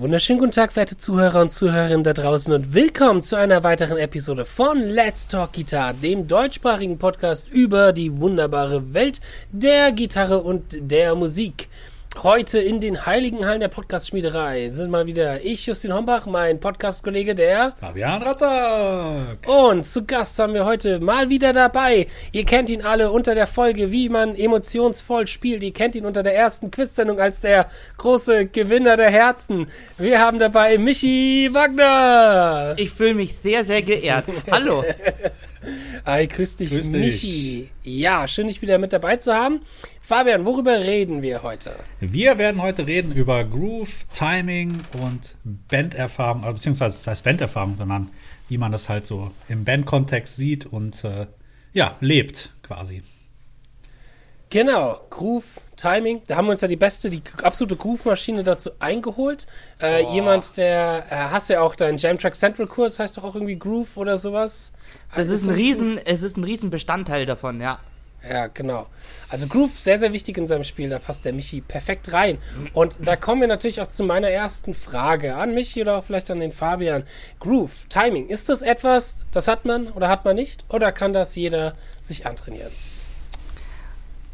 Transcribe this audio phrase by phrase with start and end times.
[0.00, 4.46] wunderschönen guten Tag, verehrte Zuhörer und Zuhörerinnen da draußen und willkommen zu einer weiteren Episode
[4.46, 9.20] von Let's Talk Guitar, dem deutschsprachigen Podcast über die wunderbare Welt
[9.52, 11.68] der Gitarre und der Musik.
[12.18, 17.34] Heute in den heiligen Hallen der Podcast-Schmiederei sind mal wieder ich, Justin Hombach, mein Podcast-Kollege,
[17.34, 19.38] der Fabian Ratzak.
[19.46, 22.08] Und zu Gast haben wir heute mal wieder dabei.
[22.32, 25.62] Ihr kennt ihn alle unter der Folge, wie man emotionsvoll spielt.
[25.62, 29.68] Ihr kennt ihn unter der ersten Quiz-Sendung als der große Gewinner der Herzen.
[29.96, 32.74] Wir haben dabei Michi Wagner.
[32.76, 34.26] Ich fühle mich sehr, sehr geehrt.
[34.50, 34.84] Hallo.
[36.06, 37.00] Hi, grüß dich, Grüß dich.
[37.00, 37.68] Michi.
[37.82, 39.60] Ja, schön, dich wieder mit dabei zu haben.
[40.00, 41.76] Fabian, worüber reden wir heute?
[42.00, 48.10] Wir werden heute reden über Groove, Timing und Banderfahrung, äh, beziehungsweise was heißt Banderfahrung, sondern
[48.48, 51.26] wie man das halt so im Bandkontext sieht und äh,
[51.72, 53.02] ja, lebt quasi.
[54.48, 56.22] Genau, Groove, Timing.
[56.26, 59.46] Da haben wir uns ja die beste, die absolute Groove-Maschine dazu eingeholt.
[59.82, 63.58] Äh, jemand, der, äh, hast ja auch deinen Jamtrack Central Kurs, heißt doch auch irgendwie
[63.58, 64.72] Groove oder sowas.
[65.14, 67.78] Das ist ein Riesen, es ist ein Riesenbestandteil davon, ja.
[68.28, 68.86] Ja, genau.
[69.30, 70.90] Also Groove, sehr, sehr wichtig in seinem Spiel.
[70.90, 72.36] Da passt der Michi perfekt rein.
[72.74, 76.30] Und da kommen wir natürlich auch zu meiner ersten Frage an Michi oder auch vielleicht
[76.30, 77.04] an den Fabian.
[77.38, 80.64] Groove, Timing, ist das etwas, das hat man oder hat man nicht?
[80.68, 82.72] Oder kann das jeder sich antrainieren?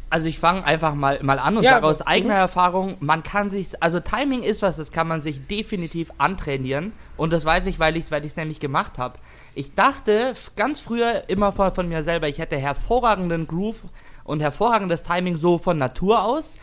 [0.09, 2.07] Also ich fange einfach mal, mal an und Ja, sage aus mhm.
[2.07, 6.93] eigener Erfahrung, man kann sich, also Timing ist was, das kann man sich definitiv antrainieren.
[7.17, 9.19] Und das weiß ich, weil ich es weil ich's nämlich gemacht habe.
[9.53, 13.83] Ich dachte ganz früher immer von, von mir selber, ich hätte hervorragenden Groove
[14.23, 16.55] und hervorragendes Timing so von Natur aus.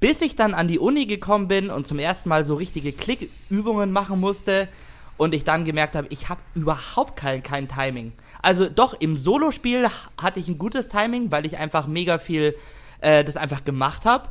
[0.00, 3.90] Bis ich dann an die Uni gekommen bin und zum ersten Mal so richtige Klickübungen
[3.90, 4.68] machen musste
[5.16, 8.12] und ich dann gemerkt habe, ich habe überhaupt kein, kein Timing.
[8.40, 12.54] Also doch, im Solospiel hatte ich ein gutes Timing, weil ich einfach mega viel
[13.00, 14.30] äh, das einfach gemacht habe.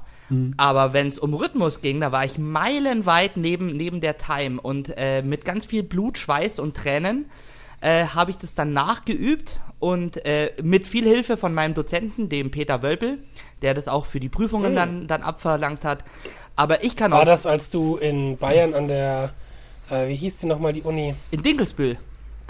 [0.57, 4.94] Aber wenn es um Rhythmus ging, da war ich meilenweit neben, neben der Time und
[4.97, 7.29] äh, mit ganz viel Blut, Schweiß und Tränen
[7.79, 12.51] äh, habe ich das dann nachgeübt und äh, mit viel Hilfe von meinem Dozenten, dem
[12.51, 13.19] Peter Wölpel,
[13.61, 16.03] der das auch für die Prüfungen dann, dann abverlangt hat.
[16.57, 19.31] Aber ich kann War auch das, als du in Bayern an der,
[19.89, 21.13] äh, wie hieß die nochmal, die Uni?
[21.31, 21.97] in Dinkelsbühl.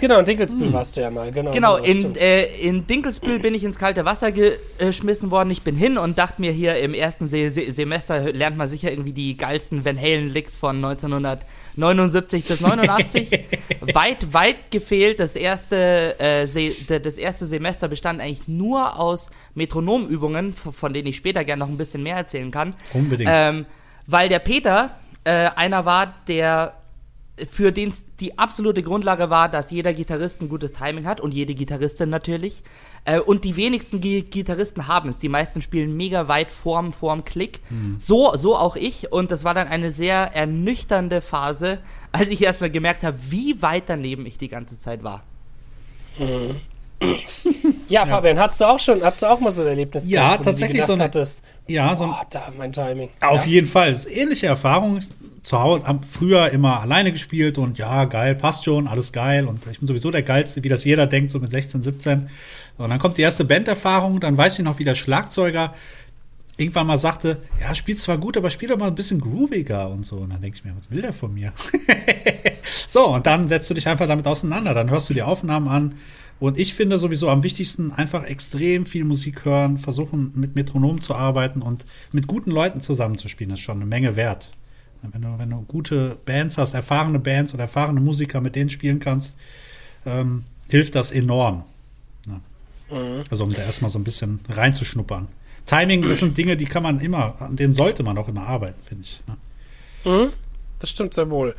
[0.00, 1.50] Genau, in Dinkelsbühl warst du ja mal, genau.
[1.50, 5.50] Genau, das in, äh, in Dinkelsbühl bin ich ins kalte Wasser geschmissen worden.
[5.50, 8.92] Ich bin hin und dachte mir hier im ersten Se Se Semester lernt man sicher
[8.92, 13.28] irgendwie die geilsten Van Halen Licks von 1979 bis 89.
[13.92, 15.18] weit, weit gefehlt.
[15.18, 21.16] Das erste, äh, Se das erste Semester bestand eigentlich nur aus Metronomübungen, von denen ich
[21.16, 22.76] später gerne noch ein bisschen mehr erzählen kann.
[22.94, 23.30] Unbedingt.
[23.32, 23.66] Ähm,
[24.06, 26.74] weil der Peter äh, einer war, der
[27.50, 31.32] für den es die absolute Grundlage war, dass jeder Gitarrist ein gutes Timing hat und
[31.32, 32.62] jede Gitarristin natürlich.
[33.04, 35.18] Äh, und die wenigsten Gi Gitarristen haben es.
[35.18, 37.60] Die meisten spielen mega weit vorm, vorm Klick.
[37.98, 39.12] So, so auch ich.
[39.12, 41.78] Und das war dann eine sehr ernüchternde Phase,
[42.12, 45.22] als ich erstmal gemerkt habe, wie weit daneben ich die ganze Zeit war.
[47.88, 50.40] ja, Fabian, hattest du auch schon, hattest du auch mal so ein Erlebnis Ja, gehabt,
[50.40, 53.08] wo tatsächlich du so eine- hattest, Ja, so ein, oh, da, mein Timing.
[53.20, 53.50] auf ja.
[53.52, 53.96] jeden Fall.
[54.10, 54.98] Ähnliche Erfahrung.
[55.42, 59.78] Zu Hause früher immer alleine gespielt und ja, geil, passt schon, alles geil und ich
[59.78, 62.28] bin sowieso der Geilste, wie das jeder denkt, so mit 16, 17.
[62.76, 65.74] Und dann kommt die erste Banderfahrung, dann weiß ich noch, wie der Schlagzeuger
[66.58, 70.04] irgendwann mal sagte, ja, spielt zwar gut, aber spiel doch mal ein bisschen grooviger und
[70.04, 70.16] so.
[70.16, 71.52] Und dann denke ich mir, was will der von mir?
[72.88, 75.94] so, und dann setzt du dich einfach damit auseinander, dann hörst du die Aufnahmen an.
[76.40, 81.14] Und ich finde sowieso am wichtigsten einfach extrem viel Musik hören, versuchen mit Metronom zu
[81.14, 84.50] arbeiten und mit guten Leuten zusammenzuspielen, ist schon eine Menge wert.
[85.02, 89.00] Wenn du, wenn du gute Bands hast, erfahrene Bands oder erfahrene Musiker, mit denen spielen
[89.00, 89.34] kannst,
[90.04, 91.64] ähm, hilft das enorm.
[92.26, 92.40] Ja.
[93.30, 95.28] Also um da erstmal so ein bisschen reinzuschnuppern.
[95.66, 98.80] Timing, das sind Dinge, die kann man immer, an denen sollte man auch immer arbeiten,
[98.86, 99.20] finde ich.
[100.04, 100.30] Ne?
[100.78, 101.54] Das stimmt sehr wohl.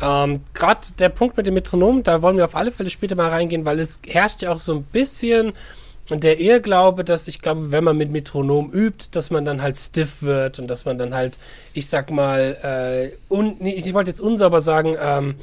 [0.00, 3.30] Ähm, Gerade der Punkt mit dem Metronom, da wollen wir auf alle Fälle später mal
[3.30, 5.52] reingehen, weil es herrscht ja auch so ein bisschen
[6.10, 10.22] der Irrglaube, dass ich glaube, wenn man mit Metronom übt, dass man dann halt stiff
[10.22, 11.38] wird und dass man dann halt,
[11.72, 15.36] ich sag mal, äh, un, nee, ich wollte jetzt unsauber sagen, ähm,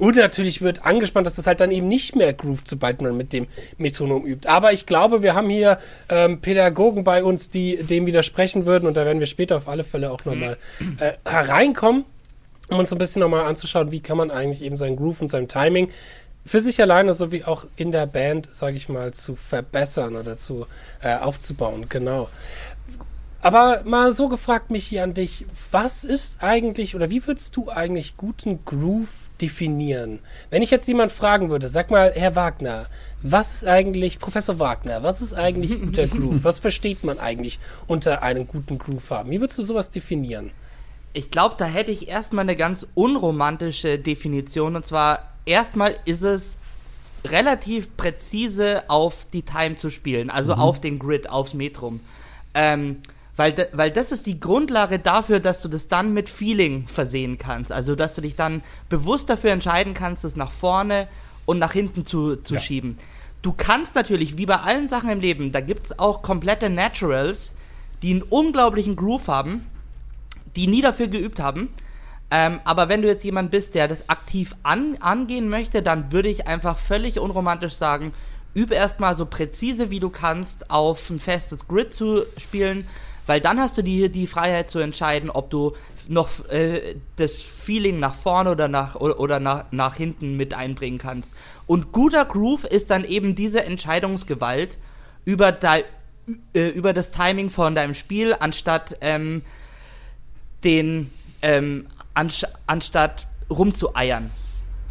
[0.00, 3.34] und natürlich wird angespannt, dass das halt dann eben nicht mehr groovt, sobald man mit
[3.34, 3.46] dem
[3.76, 4.48] Metronom übt.
[4.48, 5.78] Aber ich glaube, wir haben hier
[6.08, 8.86] ähm, Pädagogen bei uns, die dem widersprechen würden.
[8.86, 10.56] Und da werden wir später auf alle Fälle auch nochmal
[11.00, 12.06] äh, hereinkommen,
[12.70, 15.48] um uns ein bisschen nochmal anzuschauen, wie kann man eigentlich eben seinen Groove und sein
[15.48, 15.90] Timing
[16.44, 20.66] für sich alleine sowie auch in der Band, sage ich mal, zu verbessern oder zu
[21.02, 21.86] äh, aufzubauen.
[21.88, 22.28] Genau.
[23.42, 27.70] Aber mal so gefragt mich hier an dich, was ist eigentlich oder wie würdest du
[27.70, 30.18] eigentlich guten Groove definieren?
[30.50, 32.86] Wenn ich jetzt jemand fragen würde, sag mal, Herr Wagner,
[33.22, 36.44] was ist eigentlich, Professor Wagner, was ist eigentlich guter Groove?
[36.44, 39.30] Was versteht man eigentlich unter einem guten Groove haben?
[39.30, 40.50] Wie würdest du sowas definieren?
[41.14, 44.76] Ich glaube, da hätte ich erstmal eine ganz unromantische Definition.
[44.76, 46.56] Und zwar, erstmal ist es
[47.24, 50.60] relativ präzise auf die Time zu spielen, also mhm.
[50.60, 52.00] auf den Grid, aufs Metrum.
[52.54, 52.98] Ähm,
[53.36, 57.38] weil, de, weil das ist die Grundlage dafür, dass du das dann mit Feeling versehen
[57.38, 57.72] kannst.
[57.72, 61.08] Also, dass du dich dann bewusst dafür entscheiden kannst, es nach vorne
[61.46, 62.60] und nach hinten zu, zu ja.
[62.60, 62.98] schieben.
[63.42, 67.54] Du kannst natürlich, wie bei allen Sachen im Leben, da gibt es auch komplette Naturals,
[68.02, 69.66] die einen unglaublichen Groove haben,
[70.56, 71.70] die nie dafür geübt haben.
[72.30, 76.28] Ähm, aber wenn du jetzt jemand bist, der das aktiv an, angehen möchte, dann würde
[76.28, 78.12] ich einfach völlig unromantisch sagen,
[78.54, 82.86] übe erstmal so präzise wie du kannst auf ein festes Grid zu spielen,
[83.26, 85.74] weil dann hast du die, die Freiheit zu entscheiden, ob du
[86.08, 91.30] noch äh, das Feeling nach vorne oder nach, oder nach, nach hinten mit einbringen kannst.
[91.66, 94.78] Und guter Groove ist dann eben diese Entscheidungsgewalt
[95.24, 95.84] über, de,
[96.54, 99.42] äh, über das Timing von deinem Spiel, anstatt ähm,
[100.64, 101.12] den
[101.42, 104.30] ähm, anst anstatt rumzueiern.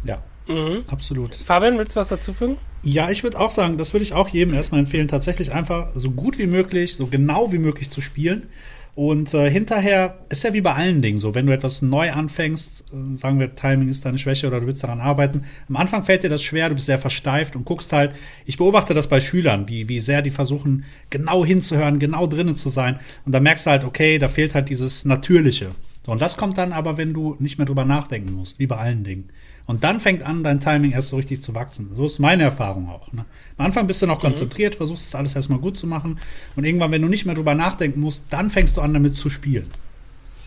[0.04, 0.80] Ja, mhm.
[0.88, 1.34] absolut.
[1.34, 2.58] Fabian, willst du was dazu fügen?
[2.82, 6.10] Ja, ich würde auch sagen, das würde ich auch jedem erstmal empfehlen, tatsächlich einfach so
[6.10, 8.48] gut wie möglich, so genau wie möglich zu spielen.
[8.94, 12.92] Und äh, hinterher ist ja wie bei allen Dingen so, wenn du etwas neu anfängst,
[12.92, 16.24] äh, sagen wir, Timing ist deine Schwäche oder du willst daran arbeiten, am Anfang fällt
[16.24, 18.12] dir das schwer, du bist sehr versteift und guckst halt,
[18.46, 22.68] ich beobachte das bei Schülern, wie, wie sehr die versuchen, genau hinzuhören, genau drinnen zu
[22.68, 22.98] sein.
[23.24, 25.70] Und da merkst du halt, okay, da fehlt halt dieses Natürliche.
[26.06, 29.04] Und das kommt dann aber, wenn du nicht mehr drüber nachdenken musst, wie bei allen
[29.04, 29.30] Dingen.
[29.66, 31.90] Und dann fängt an, dein Timing erst so richtig zu wachsen.
[31.94, 33.12] So ist meine Erfahrung auch.
[33.12, 33.24] Ne?
[33.56, 34.26] Am Anfang bist du noch mhm.
[34.28, 36.18] konzentriert, versuchst es alles erstmal gut zu machen.
[36.56, 39.30] Und irgendwann, wenn du nicht mehr drüber nachdenken musst, dann fängst du an, damit zu
[39.30, 39.70] spielen.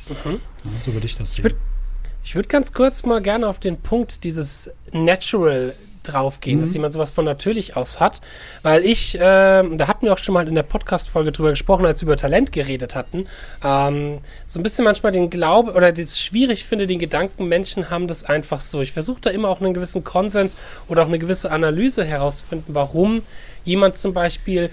[0.09, 0.39] Mhm.
[0.65, 1.45] Ja, so würde ich das sehen.
[1.45, 6.61] Ich würde würd ganz kurz mal gerne auf den Punkt dieses Natural draufgehen, mhm.
[6.61, 8.21] dass jemand sowas von natürlich aus hat.
[8.61, 12.01] Weil ich, äh, da hatten wir auch schon mal in der Podcast-Folge drüber gesprochen, als
[12.01, 13.27] wir über Talent geredet hatten,
[13.63, 18.07] ähm, so ein bisschen manchmal den Glaube oder das schwierig finde, den Gedanken, Menschen haben
[18.07, 18.81] das einfach so.
[18.81, 20.57] Ich versuche da immer auch einen gewissen Konsens
[20.87, 23.23] oder auch eine gewisse Analyse herauszufinden, warum
[23.63, 24.69] jemand zum Beispiel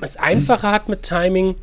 [0.00, 1.54] es einfacher hat mit Timing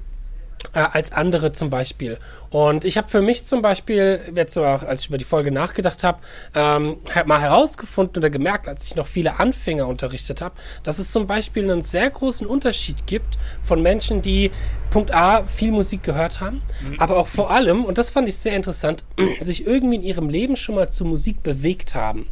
[0.74, 2.18] als andere zum Beispiel.
[2.50, 6.04] Und ich habe für mich zum Beispiel, jetzt auch, als ich über die Folge nachgedacht
[6.04, 6.20] habe,
[6.54, 11.28] ähm, mal herausgefunden oder gemerkt, als ich noch viele Anfänger unterrichtet habe, dass es zum
[11.28, 14.52] Beispiel einen sehr großen Unterschied gibt von Menschen, die
[14.90, 17.00] Punkt A viel Musik gehört haben, mhm.
[17.00, 19.04] aber auch vor allem, und das fand ich sehr interessant,
[19.40, 22.28] sich irgendwie in ihrem Leben schon mal zu Musik bewegt haben.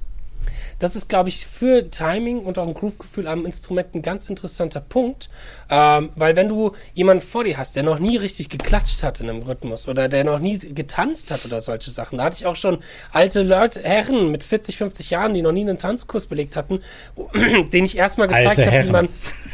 [0.80, 4.82] Das ist, glaube ich, für Timing und auch ein Groove-Gefühl am Instrument ein ganz interessanter
[4.82, 5.30] Punkt,
[5.70, 9.30] ähm, weil wenn du jemanden vor dir hast, der noch nie richtig geklatscht hat in
[9.30, 12.56] einem Rhythmus oder der noch nie getanzt hat oder solche Sachen, da hatte ich auch
[12.56, 12.80] schon
[13.12, 16.82] alte Leute, Herren mit 40, 50 Jahren, die noch nie einen Tanzkurs belegt hatten,
[17.74, 19.10] den ich erstmal gezeigt habe, wie man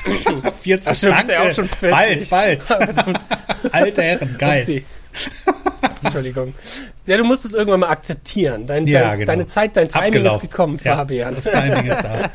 [0.62, 2.30] 40 Ach, stimmt, ist ja auch schon 40.
[2.30, 2.64] Bald, bald.
[3.72, 4.84] Alte Herren, geil.
[6.04, 6.54] Entschuldigung.
[7.06, 8.66] Ja, du musst es irgendwann mal akzeptieren.
[8.66, 9.26] Dein, ja, dein, genau.
[9.28, 10.36] Deine Zeit, dein Timing Abgelaufen.
[10.38, 11.36] ist gekommen, ja, Fabian.
[11.36, 12.32] Das Timing ist da.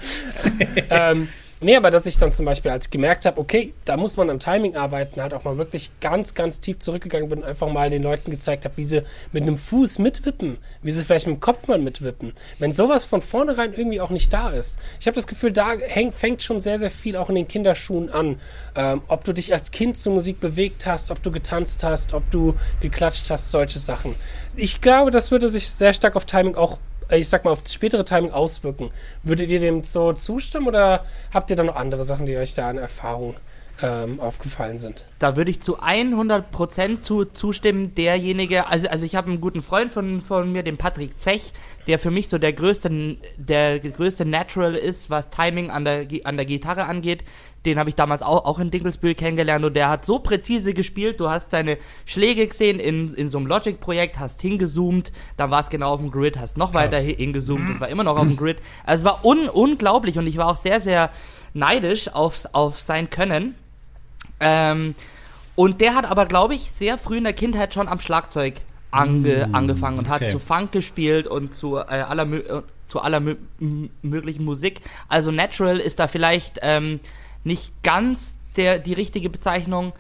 [1.11, 1.29] ähm,
[1.61, 4.29] Nee, aber dass ich dann zum Beispiel, als ich gemerkt habe, okay, da muss man
[4.29, 7.91] am Timing arbeiten, halt auch mal wirklich ganz, ganz tief zurückgegangen bin und einfach mal
[7.91, 9.03] den Leuten gezeigt habe, wie sie
[9.33, 12.33] mit einem Fuß mitwippen, wie sie vielleicht mit dem Kopf mal mitwippen.
[12.59, 14.79] Wenn sowas von vornherein irgendwie auch nicht da ist.
[15.01, 18.11] Ich habe das Gefühl, da häng, fängt schon sehr, sehr viel auch in den Kinderschuhen
[18.11, 18.41] an.
[18.75, 22.29] Ähm, ob du dich als Kind zur Musik bewegt hast, ob du getanzt hast, ob
[22.31, 24.15] du geklatscht hast, solche Sachen.
[24.57, 26.79] Ich glaube, das würde sich sehr stark auf Timing auch
[27.21, 28.91] ich sag mal, auf das spätere Timing auswirken.
[29.23, 32.69] Würdet ihr dem so zustimmen oder habt ihr da noch andere Sachen, die euch da
[32.69, 33.35] an Erfahrung
[33.83, 35.05] ähm, aufgefallen sind?
[35.19, 37.95] Da würde ich zu 100% zu, zustimmen.
[37.95, 41.53] Derjenige, also, also ich habe einen guten Freund von, von mir, den Patrick Zech,
[41.87, 46.37] der für mich so der größte, der größte Natural ist, was Timing an der, an
[46.37, 47.25] der Gitarre angeht.
[47.67, 51.19] Den habe ich damals auch, auch in Dinkelsbühl kennengelernt und der hat so präzise gespielt.
[51.19, 55.71] Du hast seine Schläge gesehen in, in so einem Logic-Projekt, hast hingezoomt, dann war es
[55.71, 56.93] genau auf dem Grid, hast noch Krass.
[56.93, 58.59] weiter hingezoomt, das war immer noch auf dem Grid.
[58.85, 61.11] Also es war un, unglaublich und ich war auch sehr, sehr
[61.55, 63.55] neidisch auf, auf sein Können.
[64.41, 64.95] Ähm,
[65.57, 68.55] und der hat aber, glaube ich, sehr früh in der Kindheit schon am Schlagzeug
[68.91, 70.25] ange, mm, angefangen und okay.
[70.25, 73.21] hat zu Funk gespielt und zu äh, aller, äh, zu aller
[74.03, 74.81] möglichen Musik.
[75.09, 77.01] Also Natural ist da vielleicht ähm,
[77.43, 79.93] nicht ganz der, die richtige Bezeichnung,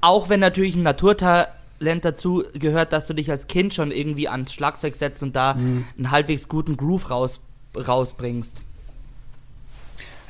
[0.00, 4.52] auch wenn natürlich ein Naturtalent dazu gehört, dass du dich als Kind schon irgendwie ans
[4.52, 5.84] Schlagzeug setzt und da mm.
[5.96, 7.40] einen halbwegs guten Groove raus,
[7.76, 8.56] rausbringst.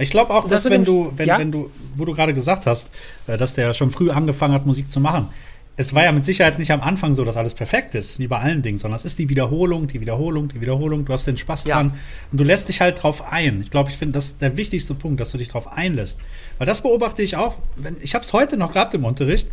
[0.00, 1.38] Ich glaube auch, dass das wenn du, wenn, ja?
[1.38, 2.90] wenn du, wo du gerade gesagt hast,
[3.26, 5.28] äh, dass der schon früh angefangen hat, Musik zu machen.
[5.76, 8.38] Es war ja mit Sicherheit nicht am Anfang so, dass alles perfekt ist, wie bei
[8.38, 11.04] allen Dingen, sondern es ist die Wiederholung, die Wiederholung, die Wiederholung.
[11.04, 11.76] Du hast den Spaß ja.
[11.76, 11.94] dran
[12.32, 13.60] und du lässt dich halt drauf ein.
[13.60, 16.18] Ich glaube, ich finde, das ist der wichtigste Punkt, dass du dich drauf einlässt.
[16.58, 17.56] Weil das beobachte ich auch.
[17.76, 19.48] Wenn, ich habe es heute noch gehabt im Unterricht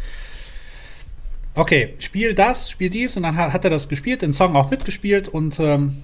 [1.58, 4.70] okay, spiel das, spiel dies und dann hat, hat er das gespielt, den Song auch
[4.70, 5.98] mitgespielt und ähm,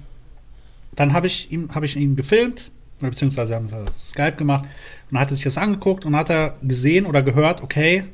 [0.96, 2.72] dann habe ich ihm habe ich ihn gefilmt
[3.02, 4.66] oder beziehungsweise haben sie Skype gemacht
[5.12, 8.06] und hat er sich das angeguckt und hat er gesehen oder gehört, okay,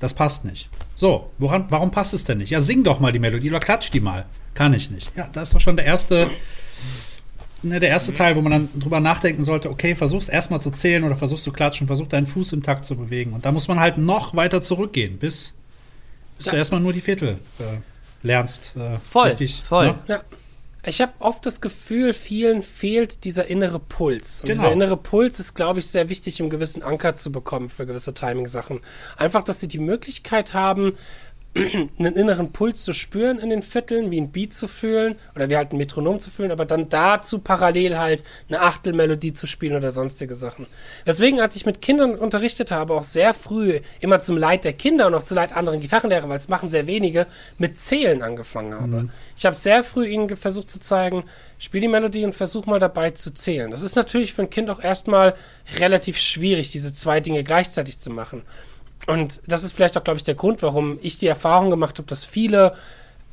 [0.00, 0.68] das passt nicht.
[0.96, 2.50] So, woran, warum passt es denn nicht?
[2.50, 4.26] Ja, sing doch mal die Melodie oder klatsch die mal.
[4.54, 5.10] Kann ich nicht.
[5.16, 6.30] Ja, das ist doch schon der erste,
[7.62, 11.04] ne, der erste Teil, wo man dann drüber nachdenken sollte, okay, versuchst erstmal zu zählen
[11.04, 13.32] oder versuchst zu klatschen, versuch deinen Fuß im Takt zu bewegen.
[13.32, 15.54] Und da muss man halt noch weiter zurückgehen, bis,
[16.36, 16.52] bis Ja.
[16.52, 18.74] du erstmal nur die Viertel äh, lernst.
[18.76, 19.86] Äh, Voll, richtig, voll.
[19.86, 19.98] ne?
[20.08, 20.20] Ja.
[20.84, 24.40] Ich habe oft das Gefühl, vielen fehlt dieser innere Puls.
[24.40, 24.60] Und Genau.
[24.62, 27.86] dieser innere Puls ist, glaube ich, sehr wichtig, um einen gewissen Anker zu bekommen für
[27.86, 28.80] gewisse Timing-Sachen.
[29.16, 30.94] Einfach, dass sie die Möglichkeit haben,
[31.98, 35.56] einen inneren Puls zu spüren in den Vierteln, wie ein Beat zu fühlen oder wie
[35.56, 39.92] halt ein Metronom zu fühlen, aber dann dazu parallel halt eine Achtelmelodie zu spielen oder
[39.92, 40.66] sonstige Sachen.
[41.06, 45.06] Deswegen, als ich mit Kindern unterrichtet habe, auch sehr früh, immer zum Leid der Kinder
[45.08, 47.26] und auch zu Leid anderen Gitarrenlehrer, weil es machen sehr wenige,
[47.58, 49.08] mit Zählen angefangen habe.
[49.36, 51.24] Ich habe sehr früh ihnen versucht zu zeigen,
[51.58, 53.70] spiel die Melodie und versuch mal dabei zu zählen.
[53.70, 55.34] Das ist natürlich für ein Kind auch erstmal
[55.78, 58.42] relativ schwierig, diese zwei Dinge gleichzeitig zu machen.
[59.06, 62.06] Und das ist vielleicht auch, glaube ich, der Grund, warum ich die Erfahrung gemacht habe,
[62.06, 62.74] dass viele,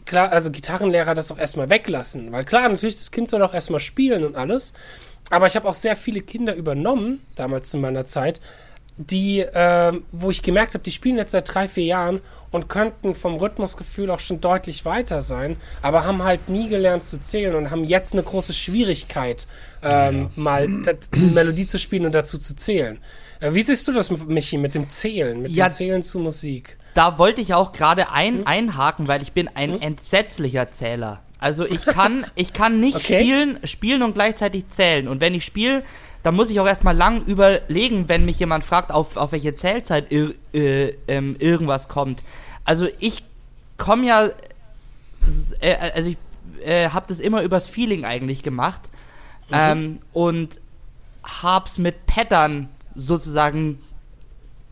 [0.05, 2.31] klar, also Gitarrenlehrer das auch erstmal weglassen.
[2.31, 4.73] Weil klar, natürlich, das Kind soll auch erstmal spielen und alles.
[5.29, 8.41] Aber ich habe auch sehr viele Kinder übernommen, damals zu meiner Zeit,
[8.97, 12.19] die, ähm, wo ich gemerkt habe, die spielen jetzt seit drei, vier Jahren
[12.51, 17.17] und könnten vom Rhythmusgefühl auch schon deutlich weiter sein, aber haben halt nie gelernt zu
[17.19, 19.47] zählen und haben jetzt eine große Schwierigkeit,
[19.83, 22.99] ähm, mal dat- eine Melodie zu spielen und dazu zu zählen.
[23.39, 25.67] Äh, wie siehst du das, Michi, mit dem Zählen, mit Ja.
[25.67, 26.77] dem Zählen zu Musik?
[26.93, 28.11] Da wollte ich auch gerade Hm?
[28.13, 31.21] ein, einhaken, weil ich bin ein entsetzlicher Zähler.
[31.39, 33.21] Also ich kann, ich kann nicht Okay.
[33.21, 35.07] spielen, spielen und gleichzeitig zählen.
[35.07, 35.83] Und wenn ich spiele,
[36.23, 40.11] dann muss ich auch erstmal lang überlegen, wenn mich jemand fragt, auf, auf welche Zählzeit
[40.11, 42.23] ir, äh, ähm, irgendwas kommt.
[42.65, 43.23] Also ich
[43.77, 44.29] komme ja,
[45.25, 46.17] s- äh, also ich
[46.65, 48.81] äh, habe das immer übers Feeling eigentlich gemacht
[49.49, 50.59] ähm, und
[51.23, 52.67] hab's mit Pattern
[52.99, 53.79] sozusagen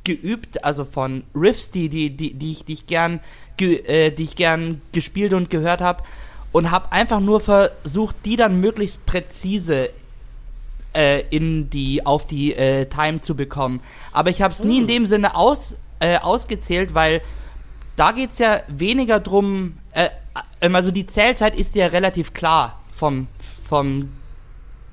[0.03, 3.19] geübt, also von Riffs, die, die, die, die, ich, die ich gern
[3.57, 6.03] ge, äh, die ich gern gespielt und gehört habe
[6.51, 9.89] und habe einfach nur versucht, die dann möglichst präzise
[10.93, 13.81] äh, in die auf die äh, Time zu bekommen.
[14.13, 17.21] Aber ich habe es nie in dem Sinne aus, äh, ausgezählt, weil
[17.97, 20.09] da geht's ja weniger drum, äh,
[20.61, 23.27] ähm, also die Zählzeit ist ja relativ klar vom,
[23.67, 24.09] vom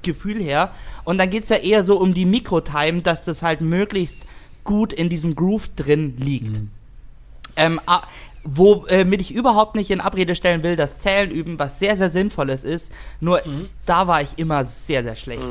[0.05, 0.71] Gefühl her.
[1.03, 4.19] Und dann geht's ja eher so um die Mikrotime, dass das halt möglichst
[4.63, 6.61] gut in diesem Groove drin liegt.
[7.57, 8.03] Ähm, ah,
[8.45, 12.63] womit ich überhaupt nicht in Abrede stellen will, dass Zählen üben was sehr, sehr Sinnvolles
[12.63, 12.93] ist.
[13.21, 13.43] Nur
[13.87, 15.43] da war ich immer sehr, sehr schlecht.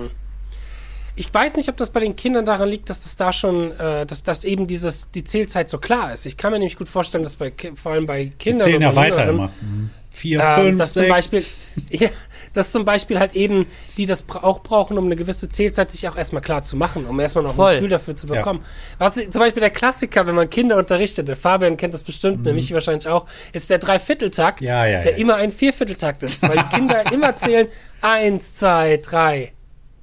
[1.16, 4.06] Ich weiß nicht, ob das bei den Kindern daran liegt, dass das da schon, äh,
[4.06, 6.26] dass, dass eben dieses, die Zählzeit so klar ist.
[6.26, 8.96] Ich kann mir nämlich gut vorstellen, dass bei, vor allem bei Die Kindern zählen ja
[8.96, 9.52] weiter immer.
[9.62, 9.92] Mhm.
[10.10, 11.06] Vier, ähm, fünf, dass sechs.
[11.06, 11.46] zum Beispiel,
[11.92, 12.10] ja,
[12.54, 13.66] dass zum Beispiel halt eben,
[13.98, 17.20] die das auch brauchen, um eine gewisse Zählzeit sich auch erstmal klar zu machen, um
[17.20, 17.70] erstmal noch Voll.
[17.72, 18.36] ein Gefühl dafür zu Ja.
[18.36, 18.64] bekommen.
[19.00, 22.44] Was zum Beispiel der Klassiker, wenn man Kinder unterrichtet, der Fabian kennt das bestimmt, Mhm.
[22.44, 25.18] nämlich wahrscheinlich auch, ist der Dreivierteltakt, Ja, ja, der ja.
[25.18, 27.68] immer ein Viervierteltakt ist, weil die Kinder immer zählen,
[28.02, 29.52] eins, zwei, drei.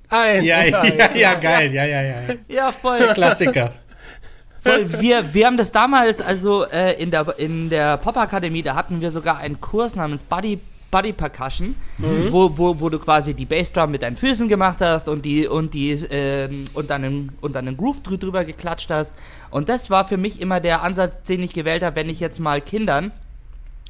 [0.09, 1.19] Eins, ja, zwei, ja, drei.
[1.19, 2.15] ja, geil, ja, ja, ja.
[2.23, 2.35] ja.
[2.49, 3.07] Ja, voll.
[3.15, 3.75] Klassiker.
[4.61, 5.01] voll.
[5.01, 9.11] Wir, wir haben das damals, also äh, in der, in der Pop-Akademie, da hatten wir
[9.13, 10.59] sogar einen Kurs namens Body,
[10.91, 11.77] Body Percussion,
[12.31, 15.73] wo, wo, wo du quasi die Bassdrum mit deinen Füßen gemacht hast und die und
[15.73, 19.13] die ähm, und dann einen, und dann einen Groove drü- drüber geklatscht hast.
[19.51, 22.41] Und das war für mich immer der Ansatz, den ich gewählt habe, wenn ich jetzt
[22.41, 23.13] mal Kindern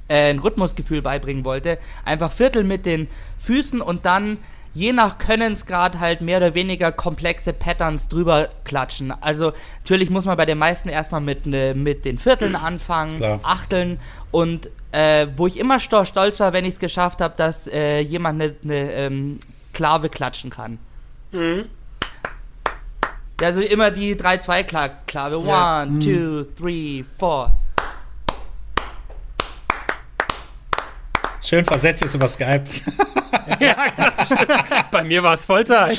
[0.08, 1.78] äh, ein Rhythmusgefühl beibringen wollte.
[2.04, 4.36] Einfach Viertel mit den Füßen und dann
[4.72, 9.12] je nach Könnensgrad halt mehr oder weniger komplexe Patterns drüber klatschen.
[9.20, 13.40] Also natürlich muss man bei den meisten erstmal mit, ne, mit den Vierteln anfangen, Klar.
[13.42, 14.00] Achteln
[14.30, 18.00] und äh, wo ich immer sto stolz war, wenn ich es geschafft habe, dass äh,
[18.00, 19.40] jemand eine ne, ähm,
[19.72, 20.78] Klave klatschen kann.
[21.32, 21.64] Mhm.
[23.42, 25.42] Also immer die 3-2-Klave.
[25.46, 25.82] Ja.
[25.82, 27.52] One, two, three, four.
[31.42, 32.64] Schön versetzt jetzt über Skype.
[34.90, 35.98] Bei mir war es Vollzeit.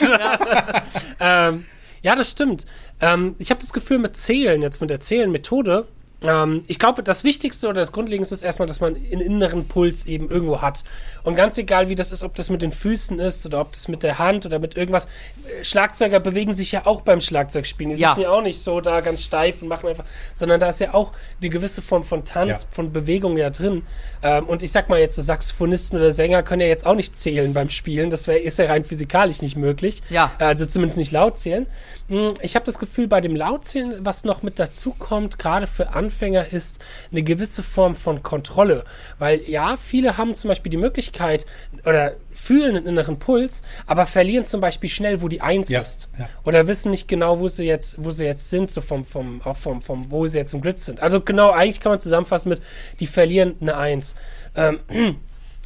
[1.20, 1.65] ähm,
[2.01, 2.65] ja, das stimmt.
[3.00, 5.88] Ähm, ich habe das Gefühl, mit Zählen, jetzt mit der Zählenmethode,
[6.25, 10.06] ähm, ich glaube, das Wichtigste oder das Grundlegendste ist erstmal, dass man einen inneren Puls
[10.06, 10.84] eben irgendwo hat.
[11.24, 13.88] Und ganz egal, wie das ist, ob das mit den Füßen ist oder ob das
[13.88, 15.06] mit der Hand oder mit irgendwas.
[15.06, 17.94] äh, Schlagzeuger bewegen sich ja auch beim Schlagzeugspielen.
[17.96, 18.10] Die Ja.
[18.10, 20.94] sitzen ja auch nicht so da ganz steif und machen einfach, sondern da ist ja
[20.94, 22.68] auch eine gewisse Form von Tanz, Ja.
[22.72, 23.84] von Bewegung ja drin.
[24.22, 27.16] Ähm, und ich sag mal jetzt, so Saxophonisten oder Sänger können ja jetzt auch nicht
[27.16, 28.10] zählen beim Spielen.
[28.12, 30.04] Das wär, ist ja rein physikalisch nicht möglich.
[30.10, 30.32] Ja.
[30.38, 31.66] Also zumindest nicht laut zählen.
[32.10, 35.90] Hm, Ich habe das Gefühl, bei dem Lautzählen, was noch mit dazu kommt, gerade für
[35.90, 36.80] Anfänger, Anfänger ist
[37.12, 38.84] eine gewisse Form von Kontrolle.
[39.18, 41.46] Weil ja, viele haben zum Beispiel die Möglichkeit
[41.86, 46.10] oder fühlen einen inneren Puls, aber verlieren zum Beispiel schnell, wo die Eins Ja, ist.
[46.20, 46.27] ja.
[46.44, 49.58] Oder wissen nicht genau, wo sie jetzt, wo sie jetzt sind, so vom, vom, auch
[49.58, 51.01] vom, vom, wo sie jetzt im Grid sind.
[51.01, 52.62] Also genau, eigentlich kann man zusammenfassen mit,
[53.00, 54.15] die verlieren eine Eins.
[54.56, 54.80] Ähm,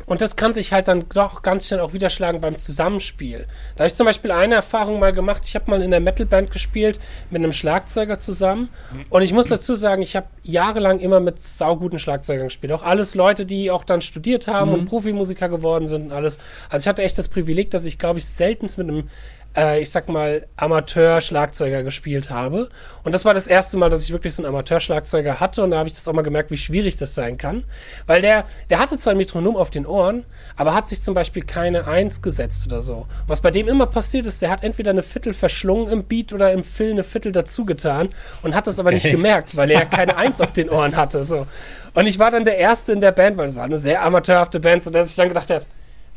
[0.05, 3.47] und das kann sich halt dann doch ganz schnell auch widerschlagen beim Zusammenspiel.
[3.75, 5.43] Da habe ich zum Beispiel eine Erfahrung mal gemacht.
[5.45, 6.99] Ich habe mal in der Metalband gespielt
[7.31, 8.69] mit einem Schlagzeuger zusammen.
[9.09, 12.71] Und ich muss dazu sagen, ich habe jahrelang immer mit sauguten Schlagzeugern gespielt.
[12.71, 16.37] Auch alles Leute, die auch dann studiert haben und Profimusiker geworden sind und alles.
[16.69, 19.09] Also ich hatte echt das Privileg, dass ich, glaube ich, seltenst mit einem
[19.55, 22.69] äh, ich sag mal, Amateur-Schlagzeuger gespielt habe.
[23.03, 25.63] Und das war das erste Mal, dass ich wirklich so einen Amateur-Schlagzeuger hatte.
[25.63, 27.63] Und da habe ich das auch mal gemerkt, wie schwierig das sein kann.
[28.07, 31.43] Weil der, der hatte zwar ein Metronom auf den Ohren, aber hat sich zum Beispiel
[31.43, 33.07] keine Eins gesetzt oder so.
[33.27, 36.51] Was bei dem immer passiert ist, der hat entweder eine Viertel verschlungen im Beat oder
[36.51, 38.09] im Fill eine Viertel dazu getan
[38.43, 41.23] und hat das aber nicht gemerkt, weil er keine Eins auf den Ohren hatte.
[41.23, 41.47] So.
[41.93, 44.59] Und ich war dann der Erste in der Band, weil es war eine sehr amateurhafte
[44.59, 45.65] Band, so dass ich dann gedacht habe,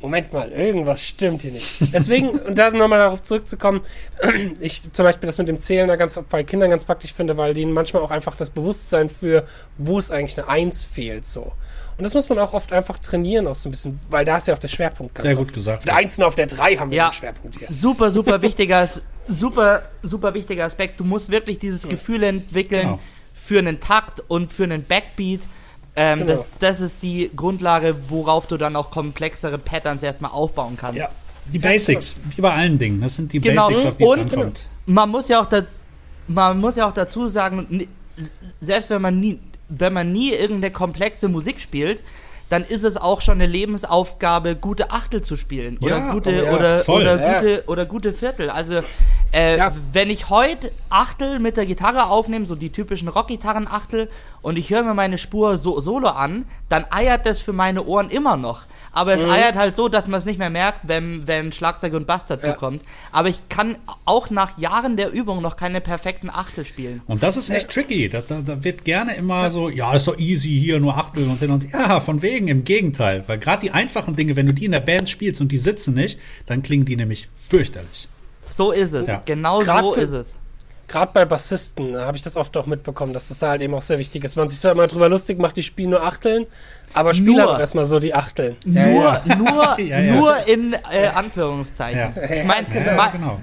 [0.01, 1.77] Moment mal, irgendwas stimmt hier nicht.
[1.93, 3.81] Deswegen, und da nochmal darauf zurückzukommen,
[4.61, 7.53] ich zum Beispiel das mit dem Zählen da ganz bei Kindern ganz praktisch finde, weil
[7.53, 9.45] denen manchmal auch einfach das Bewusstsein für,
[9.77, 11.53] wo es eigentlich eine Eins fehlt, so.
[11.97, 14.47] Und das muss man auch oft einfach trainieren, auch so ein bisschen, weil da ist
[14.47, 15.55] ja auch der Schwerpunkt ganz Sehr gut oft.
[15.55, 15.79] gesagt.
[15.81, 17.09] Auf der Eins und auf der Drei haben wir Ja.
[17.09, 17.67] den Schwerpunkt hier.
[17.69, 18.89] Super, super wichtiger,
[19.27, 21.01] super, super wichtiger Aspekt.
[21.01, 23.01] Du musst wirklich dieses Gefühl entwickeln Genau.
[23.35, 25.41] für einen Takt und für einen Backbeat.
[26.01, 26.33] Ähm, Genau.
[26.33, 30.99] das, das ist die Grundlage, worauf du dann auch komplexere Patterns erstmal aufbauen kannst.
[30.99, 31.09] Ja,
[31.53, 33.01] die Basics, wie bei allen Dingen.
[33.01, 33.67] Das sind die Genau.
[33.69, 34.67] Basics, auf die es Und- ankommt.
[34.87, 35.63] Man muss ja auch da,
[36.29, 37.89] man muss ja auch dazu sagen, ni-
[38.61, 42.03] selbst wenn man nie, wenn man nie irgendeine komplexe Musik spielt,
[42.49, 46.33] dann ist es auch schon eine Lebensaufgabe, gute Achtel zu spielen oder Ja, gute oh
[46.47, 47.03] ja, oder voll.
[47.03, 47.35] oder Ja.
[47.41, 48.51] gute oder gute Viertel.
[48.51, 48.81] Also
[49.33, 49.59] äh,
[49.93, 54.09] wenn ich heute Achtel mit der Gitarre aufnehme, so die typischen Rockgitarren Achtel,
[54.41, 58.09] und ich höre mir meine Spur so solo an, dann eiert das für meine Ohren
[58.09, 58.63] immer noch.
[58.93, 59.23] Aber Mhm.
[59.23, 62.25] es eiert halt so, dass man es nicht mehr merkt, wenn, wenn Schlagzeug und Bass
[62.27, 62.83] dazu kommt.
[63.13, 67.03] Aber ich kann auch nach Jahren der Übung noch keine perfekten Achtel spielen.
[67.07, 68.09] Und das ist echt tricky.
[68.09, 71.39] Da, da, da wird gerne immer so, ja, ist doch easy hier, nur Achtel und
[71.39, 73.25] hin und ja, von wegen, im Gegenteil.
[73.27, 75.95] Weil gerade die einfachen Dinge, wenn du die in der Band spielst und die sitzen
[75.95, 78.09] nicht, dann klingen die nämlich fürchterlich.
[78.57, 79.09] So ist es.
[79.09, 79.23] Ja.
[79.25, 80.27] Genau Grad so für- ist es.
[80.87, 83.83] Gerade bei Bassisten habe ich das oft auch mitbekommen, dass das da halt eben auch
[83.83, 84.37] sehr wichtig ist.
[84.37, 86.47] Man sich da immer drüber lustig macht, die spielen nur Achteln,
[86.95, 87.41] aber spielen Nur.
[87.43, 88.57] halt auch erstmal so die Achteln.
[88.65, 90.15] Nur, nur, Ja, ja.
[90.15, 92.15] nur in äh, Anführungszeichen.
[92.17, 92.31] Ja.
[92.31, 93.41] Ich meine, Ja, genau.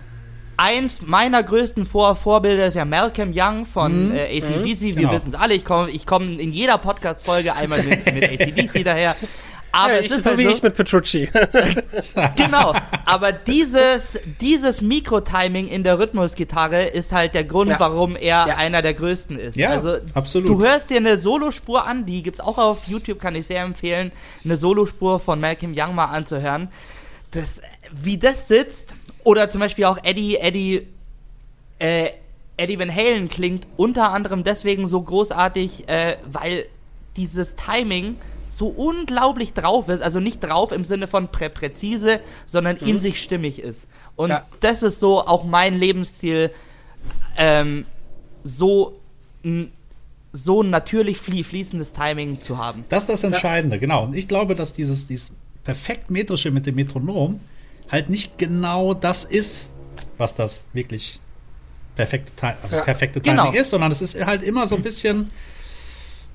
[0.58, 4.82] Eins meiner größten Vor Vorbilder ist ja Malcolm Young von äh, ACDC.
[4.82, 5.12] Wir Genau.
[5.14, 9.16] wissen es alle, ich komme ich komm in jeder Podcast-Folge einmal mit, mit ACDC daher.
[9.72, 11.30] Aber Ja, es ist so halt wie so, ich mit Petrucci.
[12.38, 12.74] Genau,
[13.06, 17.80] aber dieses, dieses Mikro-Timing in der Rhythmusgitarre ist halt der Grund, Ja.
[17.80, 18.56] warum er Ja.
[18.56, 19.58] einer der größten ist.
[19.58, 20.48] Ja, also, absolut.
[20.50, 24.12] Du hörst dir eine Solospur an, die gibt's auch auf YouTube, kann ich sehr empfehlen,
[24.46, 26.70] eine Solospur von Malcolm Young mal anzuhören.
[27.32, 27.60] Das,
[27.92, 30.88] wie das sitzt, oder zum Beispiel auch Eddie, Eddie,
[31.80, 32.12] äh,
[32.56, 36.66] Eddie Van Halen klingt unter anderem deswegen so großartig, äh, weil
[37.18, 38.16] dieses Timing
[38.48, 43.22] so unglaublich drauf ist, also nicht drauf im Sinne von prä präzise, sondern in sich
[43.22, 43.88] stimmig ist.
[44.16, 44.46] Und Ja.
[44.62, 46.52] das ist so auch mein Lebensziel,
[47.36, 47.86] ähm,
[48.46, 48.98] so
[49.44, 49.72] n-
[50.32, 52.86] so natürlich flie fließendes Timing zu haben.
[52.90, 54.04] Das ist das Entscheidende, genau.
[54.04, 55.32] Und ich glaube, dass dieses, dieses
[55.64, 57.40] perfekt metrische mit dem Metronom
[57.90, 59.72] halt nicht genau das ist,
[60.18, 61.20] was das wirklich
[61.96, 62.84] perfekte, also Ja.
[62.84, 63.46] perfekte Genau.
[63.46, 65.32] Timing ist, sondern es ist halt immer so ein bisschen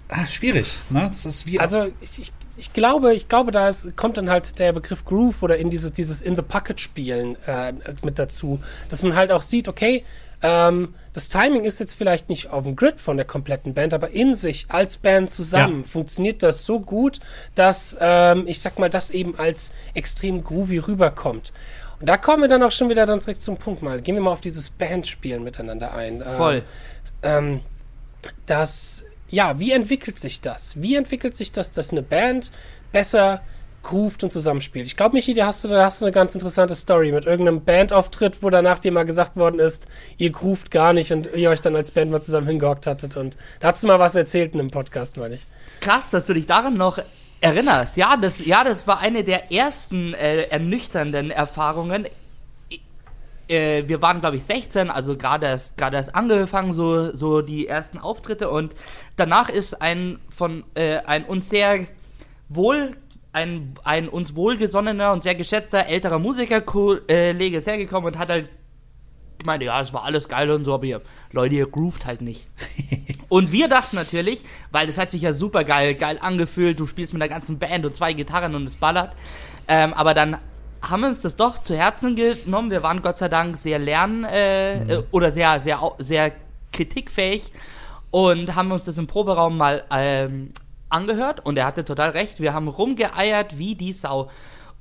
[0.09, 0.79] ah, schwierig.
[0.91, 1.11] Ne?
[1.13, 4.59] Das ist wie Also ich, ich, ich glaube, ich glaube, da ist, kommt dann halt
[4.59, 7.73] der Begriff Groove oder in dieses, dieses in the Pocket spielen äh,
[8.05, 10.05] mit dazu, dass man halt auch sieht, okay,
[10.43, 14.11] ähm, das Timing ist jetzt vielleicht nicht auf dem Grid von der kompletten Band, aber
[14.11, 15.89] in sich als Band zusammen Ja.
[15.89, 17.21] funktioniert das so gut,
[17.55, 21.53] dass ähm, ich sag mal, das eben als extrem groovy rüberkommt.
[22.01, 24.01] Und da kommen wir dann auch schon wieder dann direkt zum Punkt mal.
[24.01, 26.23] Gehen wir mal auf dieses Bandspielen miteinander ein.
[26.23, 26.63] Ähm, Voll.
[27.23, 27.61] ähm,
[28.47, 30.81] das, ja, wie entwickelt sich das?
[30.81, 32.51] Wie entwickelt sich das, dass eine Band
[32.93, 33.43] besser
[33.83, 34.87] groovt und zusammenspielt?
[34.87, 37.65] Ich glaube, Michi, da hast du, da hast du eine ganz interessante Story mit irgendeinem
[37.65, 39.87] Bandauftritt, wo danach dir mal gesagt worden ist,
[40.19, 43.37] ihr groovt gar nicht und ihr euch dann als Band mal zusammen hingehockt hattet und
[43.61, 45.47] da hast du mal was erzählt in einem Podcast, meine ich.
[45.81, 46.99] Krass, dass du dich daran noch
[47.41, 47.97] erinnerst.
[47.97, 52.07] Ja, das, ja, das war eine der ersten äh, ernüchternden Erfahrungen.
[53.49, 57.67] Äh, wir waren, glaube ich, 16, also gerade erst, gerade erst angefangen, so, so die
[57.67, 58.51] ersten Auftritte.
[58.51, 58.75] Und
[59.17, 61.87] danach ist ein von äh, ein uns sehr
[62.49, 62.97] wohl,
[63.33, 68.49] ein, ein uns wohlgesonnener und sehr geschätzter älterer Musikerkollege ist hergekommen und hat halt
[69.39, 71.01] gemeint, ja, es war alles geil und so, aber ihr,
[71.33, 72.49] Leute, ihr groovt halt nicht.
[73.29, 77.13] und wir dachten natürlich, weil das hat sich ja super geil, geil angefühlt, du spielst
[77.13, 79.15] mit der ganzen Band und zwei Gitarren und es ballert.
[79.67, 80.37] Ähm, aber dann
[80.83, 82.71] haben wir uns das doch zu Herzen genommen.
[82.71, 85.05] Wir waren Gott sei Dank sehr lernen äh, mhm.
[85.11, 86.33] oder sehr, sehr, sehr
[86.73, 87.53] kritikfähig
[88.11, 90.51] und haben uns das im Proberaum mal ähm,
[90.91, 92.41] angehört und er hatte total recht.
[92.41, 94.31] Wir haben rumgeeiert wie die Sau.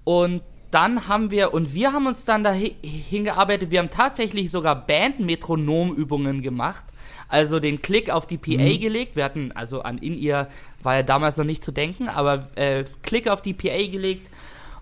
[0.03, 0.41] Und
[0.71, 6.41] dann haben wir, und wir haben uns dann dahin hingearbeitet, wir haben tatsächlich sogar Band-Metronom-Übungen
[6.41, 6.85] gemacht.
[7.27, 8.79] Also den Klick auf die PA mhm.
[8.79, 9.15] gelegt.
[9.15, 10.47] Wir hatten, also an in ihr
[10.83, 14.29] war ja damals noch nicht zu denken, aber äh, Klick auf die PA gelegt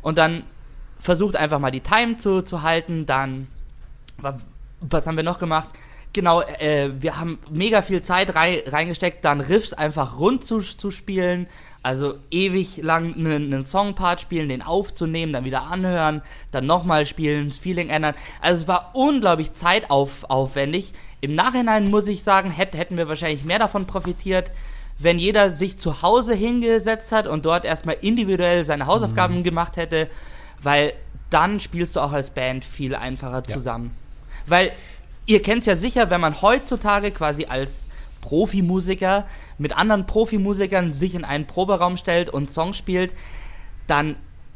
[0.01, 0.43] und dann
[0.99, 3.05] versucht einfach mal die Time zu, zu halten.
[3.05, 3.47] Dann,
[4.79, 5.69] was haben wir noch gemacht?
[6.17, 10.89] Genau, äh, wir haben mega viel Zeit rein, reingesteckt, dann Riffs einfach rund zu, zu
[10.89, 11.47] spielen.
[11.84, 17.49] Also ewig lang einen, einen Songpart spielen, den aufzunehmen, dann wieder anhören, dann nochmal spielen,
[17.49, 18.15] das Feeling ändern.
[18.41, 20.91] Also es war unglaublich zeitaufwendig.
[21.21, 24.49] Im Nachhinein muss ich sagen, hätten wir wahrscheinlich mehr davon profitiert,
[24.97, 29.43] wenn jeder sich zu Hause hingesetzt hat und dort erstmal individuell seine Hausaufgaben mhm.
[29.43, 30.10] gemacht hätte
[30.62, 30.93] weil
[31.30, 33.91] dann spielst du auch als Band viel einfacher zusammen.
[33.93, 34.51] Ja.
[34.51, 34.71] Weil
[35.27, 37.85] ihr kennt ja sicher, wenn man heutzutage quasi als
[38.21, 43.13] Profimusiker mit anderen Profimusikern sich in einen Proberaum stellt und Songs spielt,
[43.85, 44.15] dann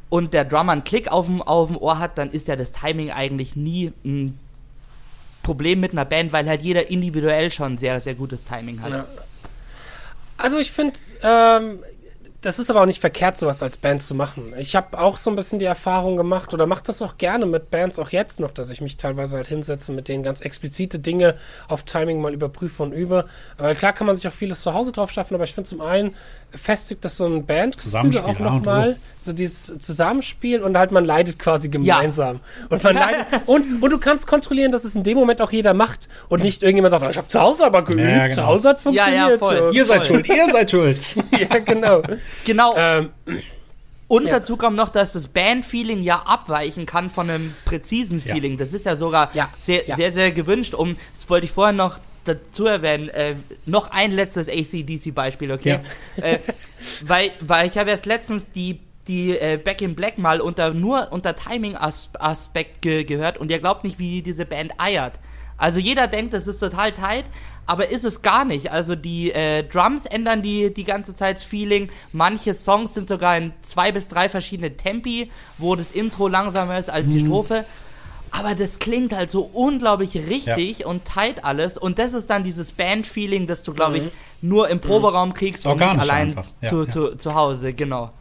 [0.10, 2.74] und der Drummer einen Klick auf dem, auf dem Ohr hat, dann ist ja das
[2.74, 4.38] Timing eigentlich nie ein
[5.42, 8.92] Problem mit einer Band, weil halt jeder individuell schon sehr, sehr gutes Timing hat.
[8.92, 9.08] Ja.
[10.38, 11.80] Also ich finde, ähm,
[12.42, 14.54] das ist aber auch nicht verkehrt, sowas als Band zu machen.
[14.58, 17.70] Ich habe auch so ein bisschen die Erfahrung gemacht oder mache das auch gerne mit
[17.70, 21.36] Bands, auch jetzt noch, dass ich mich teilweise halt hinsetze, mit denen ganz explizite Dinge
[21.68, 23.26] auf Timing mal überprüfe und übe.
[23.58, 25.82] Weil klar kann man sich auch vieles zu Hause drauf schaffen, aber ich finde zum
[25.82, 26.16] einen
[26.54, 31.70] festigt das so ein Bandgefüge auch nochmal, so dieses Zusammenspiel und halt man leidet quasi
[31.70, 32.40] gemeinsam.
[32.60, 32.68] Ja.
[32.70, 35.74] Und man leidet und, und du kannst kontrollieren, dass es in dem Moment auch jeder
[35.74, 38.36] macht und nicht irgendjemand sagt, oh, ich habe zu Hause aber geübt, ja, genau.
[38.36, 39.18] zu Hause hat's funktioniert.
[39.18, 39.72] Ja, ja, voll.
[39.74, 41.16] Ihr seid schuld, ihr seid schuld.
[41.40, 42.02] ja, genau.
[42.46, 42.74] Genau.
[42.76, 43.10] Ähm,
[44.08, 44.40] und ja.
[44.40, 48.54] dazu kommt noch, dass das Band-Feeling ja abweichen kann von einem präzisen Feeling.
[48.54, 48.58] Ja.
[48.66, 49.50] Das ist ja sogar ja.
[49.58, 50.74] Sehr, sehr, sehr gewünscht.
[50.74, 55.80] Um, das wollte ich vorher noch dazu erwähnen, äh, noch ein letztes ACDC-Beispiel, okay?
[56.22, 56.40] Äh,
[57.06, 61.12] weil, weil ich habe erst letztens die die äh, Back in Black mal unter nur
[61.12, 65.14] unter Timing-Aspekt ge gehört und ihr glaubt nicht, wie diese Band eiert.
[65.58, 67.26] Also jeder denkt, das ist total tight,
[67.68, 68.72] aber ist es gar nicht.
[68.72, 71.90] Also die äh, Drums ändern die, die ganze Zeit das Feeling.
[72.12, 76.90] Manche Songs sind sogar in zwei bis drei verschiedene Tempi, wo das Intro langsamer ist
[76.90, 77.28] als die mhm.
[77.28, 77.66] Strophe.
[78.32, 80.88] Aber das klingt halt so unglaublich richtig ja.
[80.88, 81.78] und tight alles.
[81.78, 84.10] Und das ist dann dieses Band-Feeling, das du, glaube ich, mhm.
[84.42, 86.90] nur im Proberaum kriegst und nicht allein ja, zu, ja.
[86.90, 87.74] Zu, zu Hause.
[87.74, 88.12] Genau.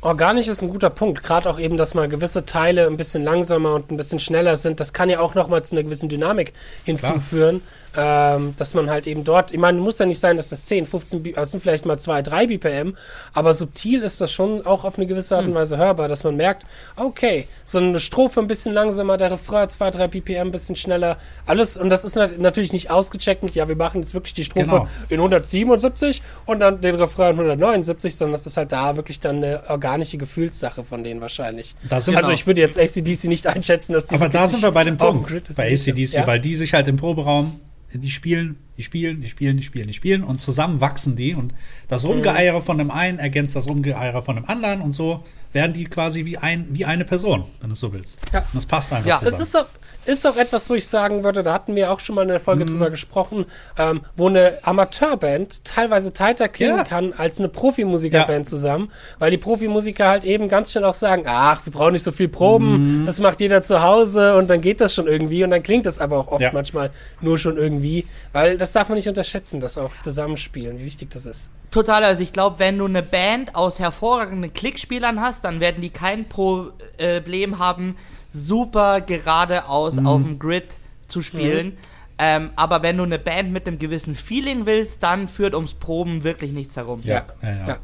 [0.00, 1.24] Organisch ist ein guter Punkt.
[1.24, 4.78] Gerade auch eben, dass mal gewisse Teile ein bisschen langsamer und ein bisschen schneller sind.
[4.78, 6.52] Das kann ja auch nochmal zu einer gewissen Dynamik
[6.84, 7.62] hinzuführen.
[7.96, 10.84] Ähm, dass man halt eben dort, ich meine, muss ja nicht sein, dass das 10,
[10.84, 12.94] 15, B, also sind vielleicht mal 2, 3 BPM,
[13.32, 15.56] aber subtil ist das schon auch auf eine gewisse Art und hm.
[15.56, 19.90] Weise hörbar, dass man merkt, okay, so eine Strophe ein bisschen langsamer, der Refrain 2,
[19.90, 23.74] 3 BPM ein bisschen schneller, alles, und das ist natürlich nicht ausgecheckt mit, ja, wir
[23.74, 24.88] machen jetzt wirklich die Strophe genau.
[25.08, 29.38] in 177 und dann den Refrain in 179, sondern das ist halt da wirklich dann
[29.38, 29.87] eine organische
[30.18, 31.74] Gefühlssache von denen wahrscheinlich.
[32.12, 32.34] also genau.
[32.34, 35.54] ich würde jetzt ACDC nicht einschätzen, dass die Aber da sind wir bei dem Punkt,
[35.56, 36.26] bei ACDC, ja?
[36.26, 37.60] weil die sich halt im Proberaum
[37.92, 41.54] die spielen, die spielen, die spielen, die spielen, die spielen und zusammen wachsen die und
[41.88, 45.84] das Rumgeeiere von dem einen ergänzt das Rumgeeiere von dem anderen und so werden die
[45.84, 48.20] quasi wie ein wie eine Person, wenn du es so willst.
[48.32, 48.40] Ja.
[48.40, 49.18] Und das passt einfach ja.
[49.18, 49.34] zusammen.
[49.34, 49.66] Es ist auch,
[50.04, 52.40] ist auch etwas, wo ich sagen würde, da hatten wir auch schon mal in der
[52.40, 52.68] Folge mm.
[52.68, 53.44] drüber gesprochen,
[53.76, 56.84] ähm, wo eine Amateurband teilweise tighter klingen ja.
[56.84, 58.50] kann als eine Profimusikerband ja.
[58.50, 62.12] zusammen, weil die Profimusiker halt eben ganz schnell auch sagen, ach, wir brauchen nicht so
[62.12, 63.06] viel Proben, mm.
[63.06, 65.98] das macht jeder zu Hause und dann geht das schon irgendwie und dann klingt das
[65.98, 66.52] aber auch oft ja.
[66.52, 71.10] manchmal nur schon irgendwie, weil das darf man nicht unterschätzen, das auch Zusammenspielen, wie wichtig
[71.10, 71.50] das ist.
[71.70, 75.90] Total, also ich glaube, wenn du eine Band aus hervorragenden Klickspielern hast, dann werden die
[75.90, 77.96] kein Problem haben,
[78.32, 80.06] super geradeaus mhm.
[80.06, 80.76] auf dem Grid
[81.08, 81.66] zu spielen.
[81.66, 81.76] Mhm.
[82.20, 86.24] Ähm, aber wenn du eine Band mit einem gewissen Feeling willst, dann führt ums Proben
[86.24, 87.00] wirklich nichts herum.
[87.04, 87.68] Ja, ja, ja.
[87.68, 87.78] ja.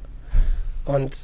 [0.84, 1.16] Und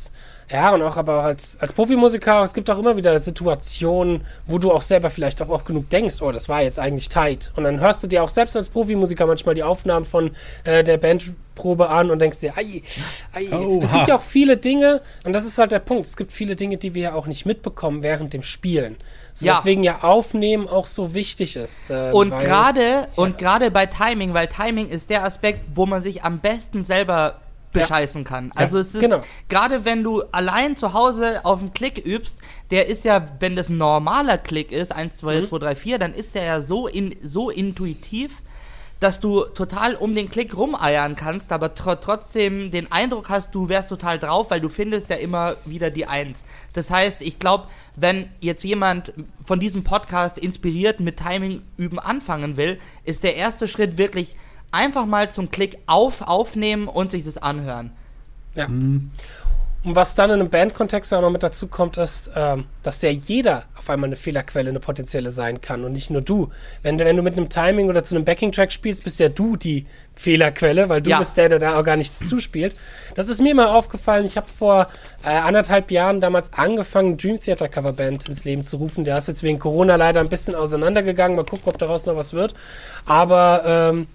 [0.50, 4.58] ja, und auch aber auch als, als Profimusiker, es gibt auch immer wieder Situationen, wo
[4.58, 7.52] du auch selber vielleicht auch oft genug denkst, oh, das war jetzt eigentlich tight.
[7.54, 10.32] Und dann hörst du dir auch selbst als Profimusiker manchmal die Aufnahmen von
[10.64, 12.82] äh, der Bandprobe an und denkst dir, ei,
[13.32, 13.46] ei.
[13.80, 16.56] Es gibt ja auch viele Dinge, und das ist halt der Punkt, es gibt viele
[16.56, 18.96] Dinge, die wir ja auch nicht mitbekommen während dem Spielen.
[19.34, 19.54] So, ja.
[19.54, 21.90] Deswegen ja Aufnehmen auch so wichtig ist.
[21.90, 23.08] Äh, und gerade ja.
[23.14, 27.40] und gerade bei Timing, weil Timing ist der Aspekt, wo man sich am besten selber
[27.72, 28.50] bescheißen kann.
[28.54, 29.20] Also es ist, genau.
[29.48, 32.38] gerade wenn du allein zu Hause auf einen Klick übst,
[32.70, 36.14] der ist ja, wenn das ein normaler Klick ist, 1, 2, 2, 3, 4, dann
[36.14, 38.42] ist der ja so, in, so intuitiv,
[39.00, 43.70] dass du total um den Klick rumeiern kannst, aber tr trotzdem den Eindruck hast, du
[43.70, 46.44] wärst total drauf, weil du findest ja immer wieder die Eins.
[46.74, 52.58] Das heißt, ich glaube, wenn jetzt jemand von diesem Podcast inspiriert mit Timing üben anfangen
[52.58, 54.36] will, ist der erste Schritt wirklich
[54.72, 57.92] einfach mal zum Klick auf, aufnehmen und sich das anhören.
[58.54, 58.66] Ja.
[59.82, 63.08] Und was dann in einem Bandkontext auch noch mit dazu kommt, ist, ähm, dass ja
[63.08, 66.50] jeder auf einmal eine Fehlerquelle, eine potenzielle sein kann und nicht nur du.
[66.82, 69.56] Wenn, du- wenn du mit einem Timing oder zu einem Backing-Track spielst, bist ja du
[69.56, 71.18] die Fehlerquelle, weil du Ja.
[71.18, 72.76] bist der, der da auch gar nicht zuspielt.
[73.14, 74.26] Das ist mir mal aufgefallen.
[74.26, 74.88] Ich habe vor
[75.24, 79.04] äh, anderthalb Jahren damals angefangen, Dream Theater Coverband ins Leben zu rufen.
[79.04, 81.36] Der ist jetzt wegen Corona leider ein bisschen auseinandergegangen.
[81.38, 82.52] Mal gucken, ob daraus noch was wird.
[83.06, 84.08] Aber ähm,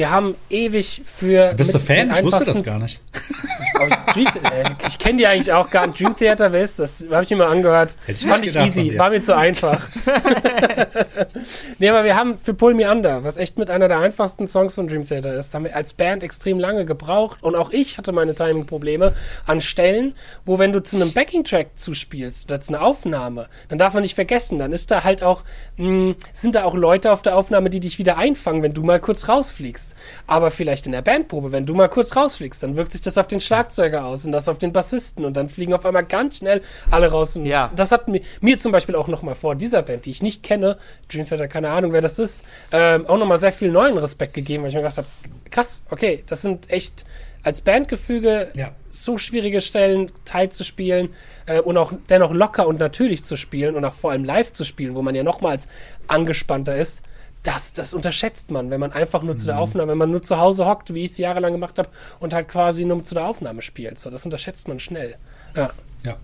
[0.00, 1.52] wir haben ewig für.
[1.52, 2.10] Bist du Fan?
[2.10, 2.98] Ich wusste das gar nicht.
[3.78, 6.00] äh, ich kenne die eigentlich auch gar nicht.
[6.00, 7.06] Dream Theater, wer ist das?
[7.10, 7.98] Habe ich mir mal angehört.
[8.06, 9.86] Hätte ich Fand ich easy, war mir zu einfach.
[11.78, 14.74] nee, aber wir haben für Pull Me Under, was echt mit einer der einfachsten Songs
[14.74, 18.12] von Dream Theater ist, haben wir als Band extrem lange gebraucht und auch ich hatte
[18.12, 19.12] meine Timing-Probleme
[19.44, 20.14] an Stellen,
[20.46, 24.14] wo wenn du zu einem Backing-Track zuspielst oder zu einer Aufnahme, dann darf man nicht
[24.14, 25.44] vergessen, dann ist da halt auch,
[25.76, 28.98] mh, sind da auch Leute auf der Aufnahme, die dich wieder einfangen, wenn du mal
[28.98, 29.89] kurz rausfliegst.
[30.26, 33.26] Aber vielleicht in der Bandprobe, wenn du mal kurz rausfliegst, dann wirkt sich das auf
[33.26, 36.62] den Schlagzeuger aus und das auf den Bassisten und dann fliegen auf einmal ganz schnell
[36.90, 37.36] alle raus.
[37.36, 37.70] Und Ja.
[37.76, 40.78] Das hat mir, mir zum Beispiel auch nochmal vor dieser Band, die ich nicht kenne,
[41.08, 44.62] Dream Theater, keine Ahnung, wer das ist, ähm, auch nochmal sehr viel neuen Respekt gegeben,
[44.62, 45.08] weil ich mir gedacht habe,
[45.50, 47.04] krass, okay, das sind echt
[47.42, 48.72] als Bandgefüge Ja.
[48.90, 51.08] so schwierige Stellen teilzuspielen
[51.46, 54.64] äh, und auch dennoch locker und natürlich zu spielen und auch vor allem live zu
[54.64, 55.68] spielen, wo man ja nochmals
[56.06, 57.02] angespannter ist.
[57.42, 60.38] Das, das unterschätzt man, wenn man einfach nur zu der Aufnahme, wenn man nur zu
[60.38, 63.62] Hause hockt, wie ich es jahrelang gemacht habe, und halt quasi nur zu der Aufnahme
[63.62, 63.98] spielt.
[63.98, 65.16] So, das unterschätzt man schnell.
[65.56, 65.72] Ja.
[66.04, 66.16] Ja.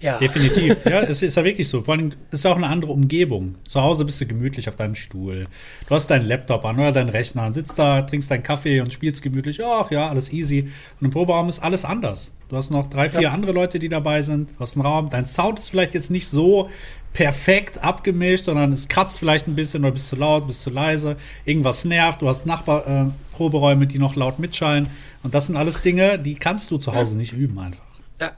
[0.00, 0.18] Ja.
[0.18, 0.76] Definitiv.
[0.84, 1.82] Ja, es ist ja wirklich so.
[1.82, 3.56] Vor allem es ist auch eine andere Umgebung.
[3.66, 5.44] Zu Hause bist du gemütlich auf deinem Stuhl.
[5.88, 8.92] Du hast deinen Laptop an oder deinen Rechner und sitzt da, trinkst deinen Kaffee und
[8.92, 9.60] spielst gemütlich.
[9.64, 10.70] Ach ja, alles easy.
[11.00, 12.32] Und im Proberaum ist alles anders.
[12.48, 13.32] Du hast noch drei, vier Ja.
[13.32, 14.50] andere Leute, die dabei sind.
[14.50, 15.10] Du hast einen Raum.
[15.10, 16.70] Dein Sound ist vielleicht jetzt nicht so
[17.12, 21.16] perfekt abgemischt, sondern es kratzt vielleicht ein bisschen oder bist zu laut, bist zu leise.
[21.44, 22.22] Irgendwas nervt.
[22.22, 24.88] Du hast Nachbar, äh, die noch laut mitschallen.
[25.22, 27.84] Und das sind alles Dinge, die kannst du zu Hause nicht üben einfach.
[28.20, 28.32] ja.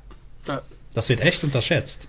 [0.47, 0.63] ja.
[0.95, 2.09] Das wird echt unterschätzt.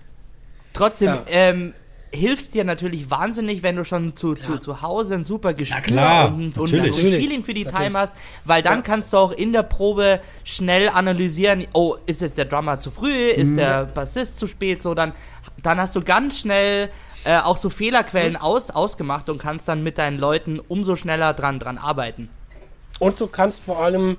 [0.72, 1.22] Trotzdem Ja.
[1.28, 1.74] ähm,
[2.14, 6.26] hilft dir natürlich wahnsinnig, wenn du schon zu, zu, zu Hause ein super Gespür klar,
[6.28, 7.86] und, und, und Feeling für die Natürlich.
[7.88, 8.14] Time hast,
[8.44, 8.82] weil dann Ja.
[8.82, 13.32] kannst du auch in der Probe schnell analysieren, oh, ist jetzt der Drummer zu früh,
[13.32, 13.40] Mhm.
[13.42, 15.12] ist der Bassist zu spät, so dann,
[15.62, 16.90] dann hast du ganz schnell
[17.24, 21.60] äh, auch so Fehlerquellen aus, ausgemacht und kannst dann mit deinen Leuten umso schneller dran,
[21.60, 22.28] dran arbeiten.
[22.98, 24.16] Und du kannst vor allem,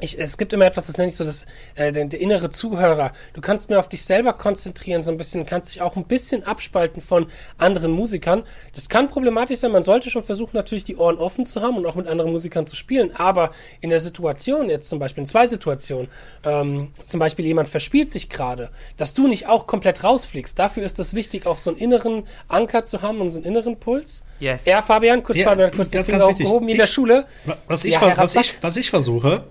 [0.00, 3.12] ich, es gibt immer etwas, das nenne ich so das, äh, der, der innere Zuhörer.
[3.34, 6.44] Du kannst mehr auf dich selber konzentrieren, so ein bisschen, kannst dich auch ein bisschen
[6.44, 7.26] abspalten von
[7.58, 8.42] anderen Musikern.
[8.74, 9.72] Das kann problematisch sein.
[9.72, 12.66] Man sollte schon versuchen, natürlich die Ohren offen zu haben und auch mit anderen Musikern
[12.66, 13.14] zu spielen.
[13.16, 16.08] Aber in der Situation, jetzt zum Beispiel in zwei Situationen,
[16.44, 20.58] ähm, zum Beispiel jemand verspielt sich gerade, dass du nicht auch komplett rausfliegst.
[20.58, 23.78] Dafür ist es wichtig, auch so einen inneren Anker zu haben und so einen inneren
[23.78, 24.22] Puls.
[24.38, 24.62] Yes.
[24.64, 26.46] Ja, Fabian, kurz Ja, Fabian kurz den ganz, Finger ganz wichtig.
[26.46, 27.26] aufgehoben, wie in der Schule.
[27.66, 29.44] Was ich, Ja, was ich, was ich versuche,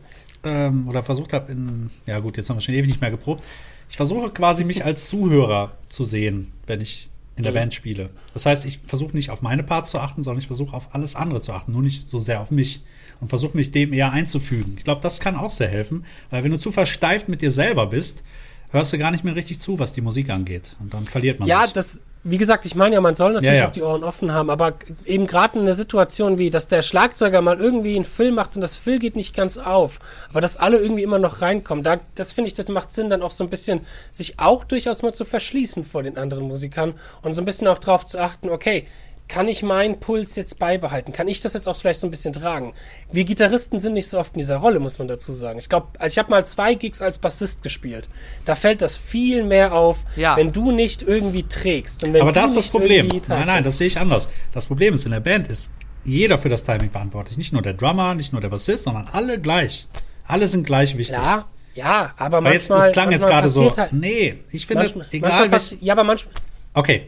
[0.43, 3.45] ähm, oder versucht habe in, ja gut, jetzt haben wir schon ewig nicht mehr geprobt.
[3.89, 8.09] Ich versuche quasi mich als Zuhörer zu sehen, wenn ich in der Band spiele.
[8.33, 11.15] Das heißt, ich versuche nicht auf meine Parts zu achten, sondern ich versuche auf alles
[11.15, 12.81] andere zu achten, nur nicht so sehr auf mich.
[13.21, 14.75] Und versuche mich dem eher einzufügen.
[14.77, 17.87] Ich glaube, das kann auch sehr helfen, weil wenn du zu versteift mit dir selber
[17.87, 18.23] bist,
[18.71, 20.75] hörst du gar nicht mehr richtig zu, was die Musik angeht.
[20.79, 21.73] Und dann verliert man Ja, sich.
[21.73, 23.67] das, wie gesagt, ich meine ja, man soll natürlich Ja, ja.
[23.67, 24.73] auch die Ohren offen haben, aber
[25.05, 28.61] eben gerade in einer Situation wie, dass der Schlagzeuger mal irgendwie einen Fill macht und
[28.61, 32.33] das Fill geht nicht ganz auf, aber dass alle irgendwie immer noch reinkommen, da, das
[32.33, 35.23] finde ich, das macht Sinn, dann auch so ein bisschen sich auch durchaus mal zu
[35.23, 38.85] verschließen vor den anderen Musikern und so ein bisschen auch drauf zu achten, okay,
[39.29, 41.13] kann ich meinen Puls jetzt beibehalten?
[41.13, 42.73] Kann ich das jetzt auch vielleicht so ein bisschen tragen?
[43.11, 45.59] Wir Gitarristen sind nicht so oft in dieser Rolle, muss man dazu sagen.
[45.59, 48.09] Ich glaube, ich habe mal zwei Gigs als Bassist gespielt.
[48.45, 50.35] Da fällt das viel mehr auf, Ja.
[50.35, 52.03] wenn du nicht irgendwie trägst.
[52.03, 53.07] Und wenn Aber du da ist das Problem.
[53.27, 54.27] Nein, nein, das sehe ich anders.
[54.51, 55.69] Das Problem ist, in der Band ist
[56.03, 57.37] jeder für das Timing verantwortlich.
[57.37, 59.87] Nicht nur der Drummer, nicht nur der Bassist, sondern alle gleich.
[60.25, 61.17] Alle sind gleich wichtig.
[61.17, 62.87] Ja, ja, aber Aber jetzt, manchmal.
[62.87, 63.77] das klang jetzt manchmal gerade so.
[63.77, 65.75] Halt, Nee, ich finde, manchmal, egal manchmal was.
[65.81, 66.33] Ja, aber manchmal.
[66.73, 67.07] Okay.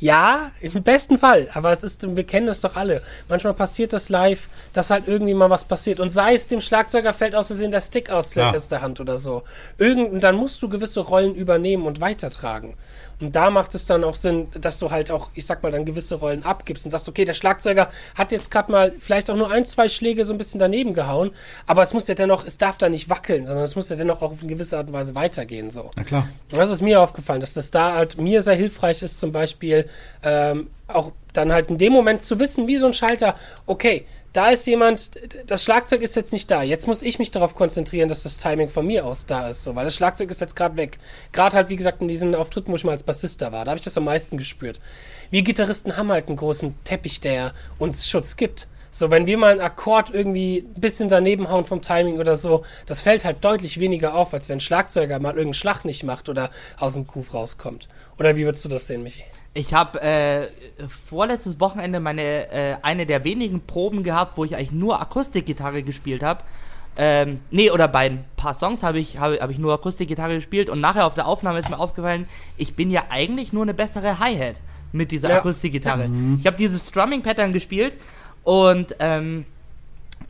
[0.00, 1.48] Ja, im besten Fall.
[1.52, 3.02] Aber es ist, wir kennen das doch alle.
[3.28, 6.00] Manchmal passiert das live, dass halt irgendwie mal was passiert.
[6.00, 8.58] Und sei es dem Schlagzeuger fällt aus Versehen der Stick aus der, Ja.
[8.58, 9.42] der Hand oder so.
[9.76, 12.74] Irgend, dann musst du gewisse Rollen übernehmen und weitertragen.
[13.20, 15.84] Und da macht es dann auch Sinn, dass du halt auch, ich sag mal, dann
[15.84, 19.50] gewisse Rollen abgibst und sagst, okay, der Schlagzeuger hat jetzt gerade mal vielleicht auch nur
[19.50, 21.32] ein, zwei Schläge so ein bisschen daneben gehauen,
[21.66, 24.22] aber es muss ja dennoch, es darf da nicht wackeln, sondern es muss ja dennoch
[24.22, 25.90] auch auf eine gewisse Art und Weise weitergehen, so.
[25.96, 26.28] Na klar.
[26.52, 29.88] Und Das ist mir aufgefallen, dass das da halt mir sehr hilfreich ist, zum Beispiel
[30.22, 33.34] ähm, auch dann halt in dem Moment zu wissen, wie so ein Schalter,
[33.66, 34.06] okay,
[34.38, 35.10] da ist jemand,
[35.50, 36.62] das Schlagzeug ist jetzt nicht da.
[36.62, 39.74] Jetzt muss ich mich darauf konzentrieren, dass das Timing von mir aus da ist, so,
[39.74, 41.00] weil das Schlagzeug ist jetzt gerade weg.
[41.32, 43.72] Gerade halt, wie gesagt, in diesen Auftritten, wo ich mal als Bassist da war, da
[43.72, 44.78] habe ich das am meisten gespürt.
[45.30, 48.68] Wir Gitarristen haben halt einen großen Teppich, der uns Schutz gibt.
[48.90, 52.64] So, wenn wir mal einen Akkord irgendwie ein bisschen daneben hauen vom Timing oder so,
[52.86, 56.28] das fällt halt deutlich weniger auf, als wenn ein Schlagzeuger mal irgendeinen Schlag nicht macht
[56.28, 57.88] oder aus dem Groove rauskommt.
[58.20, 59.24] Oder wie würdest du das sehen, Michi?
[59.54, 60.48] Ich habe äh,
[60.88, 66.22] vorletztes Wochenende meine äh, eine der wenigen Proben gehabt, wo ich eigentlich nur Akustikgitarre gespielt
[66.22, 66.42] habe.
[66.96, 70.68] Ähm, nee, oder bei ein paar Songs habe ich, hab, hab ich nur Akustikgitarre gespielt
[70.68, 74.18] und nachher auf der Aufnahme ist mir aufgefallen, ich bin ja eigentlich nur eine bessere
[74.18, 74.60] Hi-Hat
[74.92, 75.38] mit dieser Ja.
[75.38, 76.10] Akustikgitarre.
[76.40, 77.96] Ich habe dieses Strumming-Pattern gespielt
[78.42, 79.44] und ähm,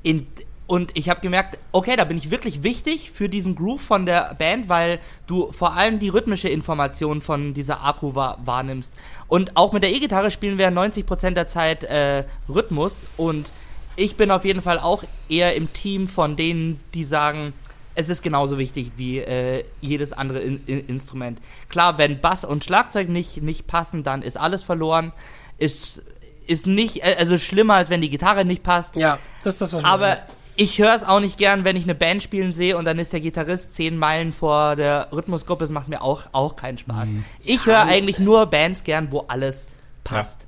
[0.03, 0.27] in,
[0.69, 4.35] und ich habe gemerkt, okay, da bin ich wirklich wichtig für diesen Groove von der
[4.35, 8.93] Band, weil du vor allem die rhythmische Information von dieser Akku wahr, wahrnimmst.
[9.29, 13.49] Und auch mit der E-Gitarre spielen wir 90% der Zeit äh, Rhythmus und
[13.97, 17.55] ich bin auf jeden Fall auch eher im Team von denen, die sagen,
[17.95, 21.39] es ist genauso wichtig wie äh, jedes andere in, in, Instrument.
[21.71, 25.13] Klar, wenn Bass und Schlagzeug nicht, nicht passen, dann ist alles verloren.
[25.57, 26.03] Ist,
[26.47, 28.97] ist nicht, äh, also schlimmer, als wenn die Gitarre nicht passt.
[28.97, 30.38] Ja, das ist das, was ich Aber meine.
[30.59, 33.13] Ich höre es auch nicht gern, wenn ich eine Band spielen sehe und dann ist
[33.13, 35.65] der Gitarrist zehn Meilen vor der Rhythmusgruppe.
[35.65, 37.09] Das macht mir auch, auch keinen Spaß.
[37.45, 39.69] Ich höre eigentlich nur Bands gern, wo alles
[40.05, 40.39] passt.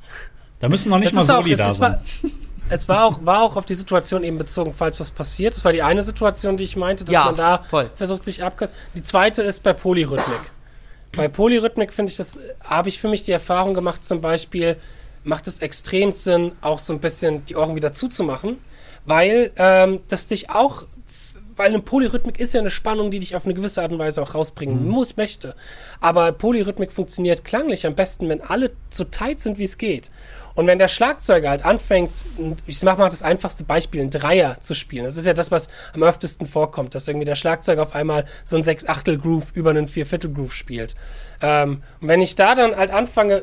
[0.59, 1.93] Da müssen noch nicht Es mal auch- Soli es da sein.
[1.93, 2.01] mal-
[2.73, 5.55] Es war auch, war auch auf die Situation eben bezogen, falls was passiert.
[5.57, 7.91] Das war die eine Situation, die ich meinte, dass Ja, man da voll.
[7.97, 8.69] versucht, sich abge...
[8.95, 10.41] Die zweite ist bei Polyrhythmik.
[11.17, 14.77] Bei Polyrhythmik finde ich das, habe ich für mich die Erfahrung gemacht, zum Beispiel,
[15.25, 18.59] macht es extrem Sinn, auch so ein bisschen die Ohren wieder zuzumachen,
[19.05, 20.85] weil ähm, das dich auch,
[21.57, 24.23] weil eine Polyrhythmik ist ja eine Spannung, die dich auf eine gewisse Art und Weise
[24.23, 25.55] auch rausbringen muss, möchte.
[26.01, 30.11] Aber Polyrhythmik funktioniert klanglich am besten, wenn alle so tight sind, wie es geht.
[30.55, 32.11] Und wenn der Schlagzeuger halt anfängt,
[32.67, 35.05] ich mach mal das einfachste Beispiel, einen Dreier zu spielen.
[35.05, 38.57] Das ist ja das, was am öftesten vorkommt, dass irgendwie der Schlagzeuger auf einmal so
[38.57, 40.97] ein Sechs-Achtel-Groove über einen Vier-Viertel-Groove spielt.
[41.41, 43.43] Ähm, und wenn ich da dann halt anfange,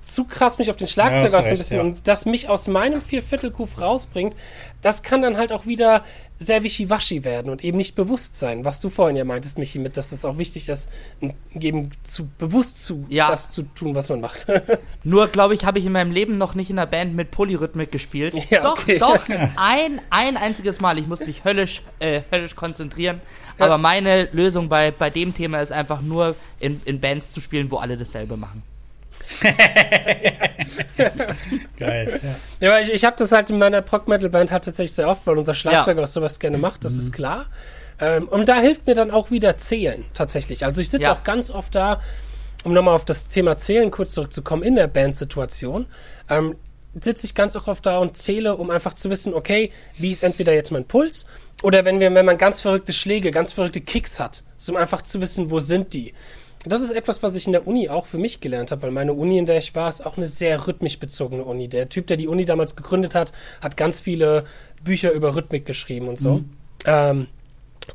[0.00, 1.84] zu krass mich auf den Schlagzeuger hast ja, recht, bisschen ja.
[1.84, 4.34] und das mich aus meinem Vierviertel-Groove rausbringt,
[4.80, 6.02] das kann dann halt auch wieder
[6.38, 9.96] sehr wischiwaschi werden und eben nicht bewusst sein, was du vorhin ja meintest, Michi, mit,
[9.96, 10.88] dass das auch wichtig ist,
[11.58, 13.30] eben zu bewusst zu Ja.
[13.30, 14.46] das zu tun, was man macht.
[15.04, 17.92] Nur, glaube ich, habe ich in meinem Leben noch nicht in einer Band mit Polyrhythmik
[17.92, 18.34] gespielt.
[18.50, 18.98] Ja, doch, okay.
[18.98, 20.98] doch, ein, ein einziges Mal.
[20.98, 23.20] Ich muss mich höllisch, äh, höllisch konzentrieren.
[23.58, 27.70] Aber meine Lösung bei, bei dem Thema ist einfach nur in, in Bands zu spielen,
[27.70, 28.62] wo alle dasselbe machen.
[31.78, 32.20] Geil.
[32.22, 32.34] Ja.
[32.60, 35.38] Ja, aber ich, ich habe das halt in meiner Prog-Metal-Band halt tatsächlich sehr oft, weil
[35.38, 37.46] unser Schlagzeuger auch sowas gerne macht, das ist klar.
[38.00, 40.64] Ähm, und da hilft mir dann auch wieder Zählen, tatsächlich.
[40.64, 41.12] Also ich sitze Ja.
[41.12, 42.00] auch ganz oft da,
[42.64, 45.86] um nochmal auf das Thema Zählen kurz zurückzukommen, in der Bandsituation,
[46.28, 46.56] ähm,
[47.00, 50.52] sitze ich ganz oft da und zähle, um einfach zu wissen, okay, wie ist entweder
[50.52, 51.26] jetzt mein Puls
[51.62, 55.02] oder wenn wir, wenn man ganz verrückte Schläge, ganz verrückte Kicks hat, so um einfach
[55.02, 56.12] zu wissen, wo sind die.
[56.64, 59.14] Das ist etwas, was ich in der Uni auch für mich gelernt habe, weil meine
[59.14, 61.68] Uni, in der ich war, ist auch eine sehr rhythmisch bezogene Uni.
[61.68, 64.44] Der Typ, der die Uni damals gegründet hat, hat ganz viele
[64.84, 66.42] Bücher über Rhythmik geschrieben und so.
[66.84, 67.26] Ähm,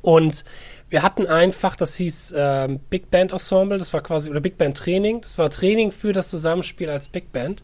[0.02, 0.44] und
[0.90, 4.58] wir hatten ein Fach, das hieß ähm, Big Band Ensemble, das war quasi, oder Big
[4.58, 5.20] Band Training.
[5.22, 7.62] Das war Training für das Zusammenspiel als Big Band.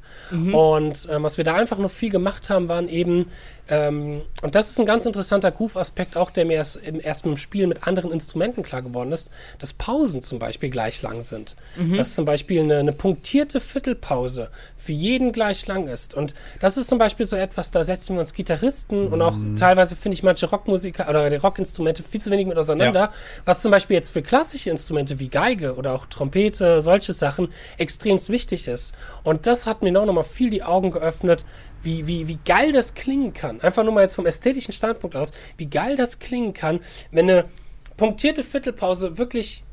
[0.54, 3.28] Und ähm, was wir da einfach noch viel gemacht haben, waren eben,
[3.69, 7.36] ähm, und das ist ein ganz interessanter Groove-Aspekt, auch der mir erst, im, erst mit
[7.36, 11.56] dem Spiel mit anderen Instrumenten klar geworden ist, dass Pausen zum Beispiel gleich lang sind.
[11.95, 16.13] Dass zum Beispiel eine, eine punktierte Viertelpause für jeden gleich lang ist.
[16.13, 19.95] Und das ist zum Beispiel so etwas, da setzen wir uns Gitarristen und auch teilweise
[19.95, 23.12] finde ich manche Rockmusiker oder die Rockinstrumente viel zu wenig mit auseinander,
[23.45, 27.47] was zum Beispiel jetzt für klassische Instrumente wie Geige oder auch Trompete, solche Sachen
[27.78, 28.93] extremst wichtig ist.
[29.23, 31.45] Und das hat mir auch nochmal viel die Augen geöffnet,
[31.84, 33.62] wie, wie, wie geil das klingen kann.
[33.62, 36.80] Einfach nur mal jetzt vom ästhetischen Standpunkt aus, wie geil das klingen kann,
[37.12, 37.46] wenn eine
[37.98, 39.63] punktierte Viertelpause wirklich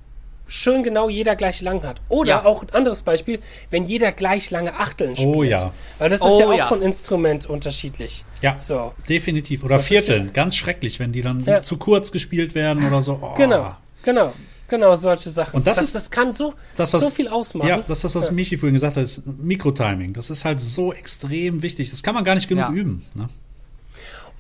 [0.47, 2.01] schön genau jeder gleich lang hat.
[2.09, 2.45] Oder Ja.
[2.45, 3.39] auch ein anderes Beispiel,
[3.71, 5.37] wenn jeder gleich lange Achteln spielt.
[5.37, 5.73] Oh ja.
[5.99, 6.67] Weil das ist Oh ja auch ja.
[6.67, 8.25] von Instrument unterschiedlich.
[8.43, 8.93] Ja, So.
[9.09, 9.63] definitiv.
[9.63, 11.63] Oder ist Vierteln, ganz schrecklich, wenn die dann Ja.
[11.63, 13.21] zu kurz gespielt werden oder so.
[13.23, 13.35] Oh.
[13.37, 14.33] Genau, genau.
[14.71, 15.57] Genau, solche Sachen.
[15.57, 17.69] Und das das, ist- das kann so, Das, was, so viel ausmachen.
[17.69, 20.15] Ja, das ist das, was Michi vorhin gesagt hat, ist Mikrotiming.
[20.15, 21.91] Das ist halt so extrem wichtig.
[21.91, 22.73] Das kann man gar nicht genug Ja.
[22.73, 23.05] üben.
[23.15, 23.29] Ne?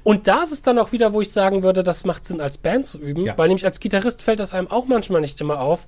[0.03, 2.57] Und da ist es dann auch wieder, wo ich sagen würde, das macht Sinn, als
[2.59, 3.37] Band zu üben, Ja.
[3.37, 5.87] weil nämlich als Gitarrist fällt das einem auch manchmal nicht immer auf,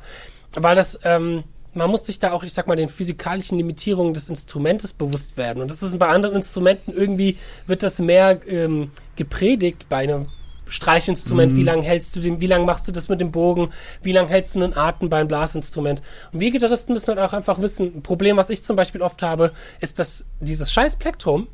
[0.54, 4.28] weil das, ähm, man muss sich da auch, ich sag mal, den physikalischen Limitierungen des
[4.28, 5.62] Instrumentes bewusst werden.
[5.62, 10.26] Und das ist bei anderen Instrumenten irgendwie, wird das mehr ähm, gepredigt bei einem
[10.72, 13.70] Streichinstrument, wie lange hältst du den, wie lange machst du das mit dem Bogen,
[14.02, 16.02] wie lange hältst du einen Atem beim Blasinstrument.
[16.32, 19.22] Und wir Gitarristen müssen halt auch einfach wissen, ein Problem, was ich zum Beispiel oft
[19.22, 21.48] habe, ist, dass dieses scheiß Plektrum,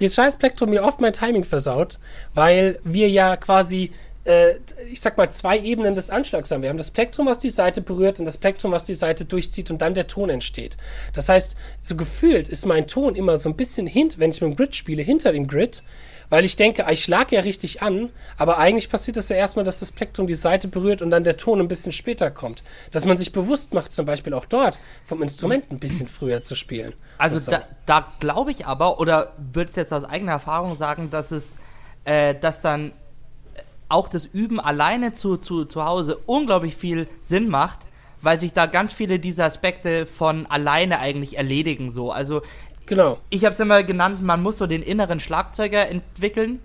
[0.00, 1.98] dieses scheiß Plektrum mir oft mein Timing versaut,
[2.34, 3.92] weil wir ja quasi,
[4.24, 4.54] äh,
[4.90, 6.62] ich sag mal, zwei Ebenen des Anschlags haben.
[6.62, 9.70] Wir haben das Plektrum, was die Seite berührt und das Plektrum, was die Seite durchzieht
[9.70, 10.76] und dann der Ton entsteht.
[11.14, 14.50] Das heißt, so gefühlt ist mein Ton immer so ein bisschen hint, wenn ich mit
[14.50, 15.82] dem Grid spiele, hinter dem Grid,
[16.30, 19.80] weil ich denke, ich schlag ja richtig an, aber eigentlich passiert das ja erstmal, dass
[19.80, 22.62] das Plektrum die Seite berührt und dann der Ton ein bisschen später kommt.
[22.92, 26.54] Dass man sich bewusst macht, zum Beispiel auch dort vom Instrument ein bisschen früher zu
[26.54, 26.92] spielen.
[27.16, 27.52] Also So.
[27.52, 31.56] da, da glaube ich aber, oder würde es jetzt aus eigener Erfahrung sagen, dass es,
[32.04, 37.48] äh, dass dann äh, auch das Üben alleine zu, zu, zu Hause unglaublich viel Sinn
[37.48, 37.80] macht,
[38.20, 42.10] weil sich da ganz viele dieser Aspekte von alleine eigentlich erledigen so.
[42.10, 42.42] Also
[42.88, 43.18] Genau.
[43.30, 46.60] ich habe es immer genannt, man muss so den inneren Schlagzeuger entwickeln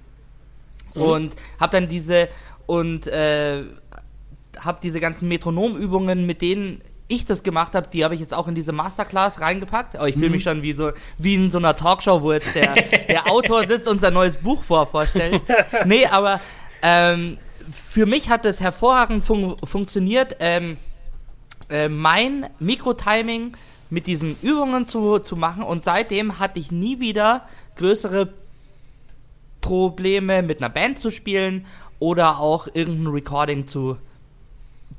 [0.96, 1.02] Mhm.
[1.02, 2.30] und habe dann diese
[2.68, 3.64] und äh,
[4.60, 8.48] habe diese ganzen Metronomübungen, mit denen ich das gemacht habe, die habe ich jetzt auch
[8.48, 9.96] in diese Masterclass reingepackt.
[10.00, 10.36] Oh, ich fühle Mhm.
[10.36, 12.74] mich schon wie so wie in so einer Talkshow, wo jetzt der,
[13.10, 15.42] der Autor sitzt und sein neues Buch vor vorstellt.
[15.86, 16.40] Nee, aber
[16.82, 17.38] ähm,
[17.72, 20.36] für mich hat es hervorragend fun funktioniert.
[20.40, 20.78] Ähm,
[21.70, 23.56] äh, mein Mikrotiming
[23.94, 28.34] mit diesen Übungen zu, zu machen und seitdem hatte ich nie wieder größere
[29.62, 31.66] Probleme mit einer Band zu spielen
[32.00, 33.98] oder auch irgendein Recording zu,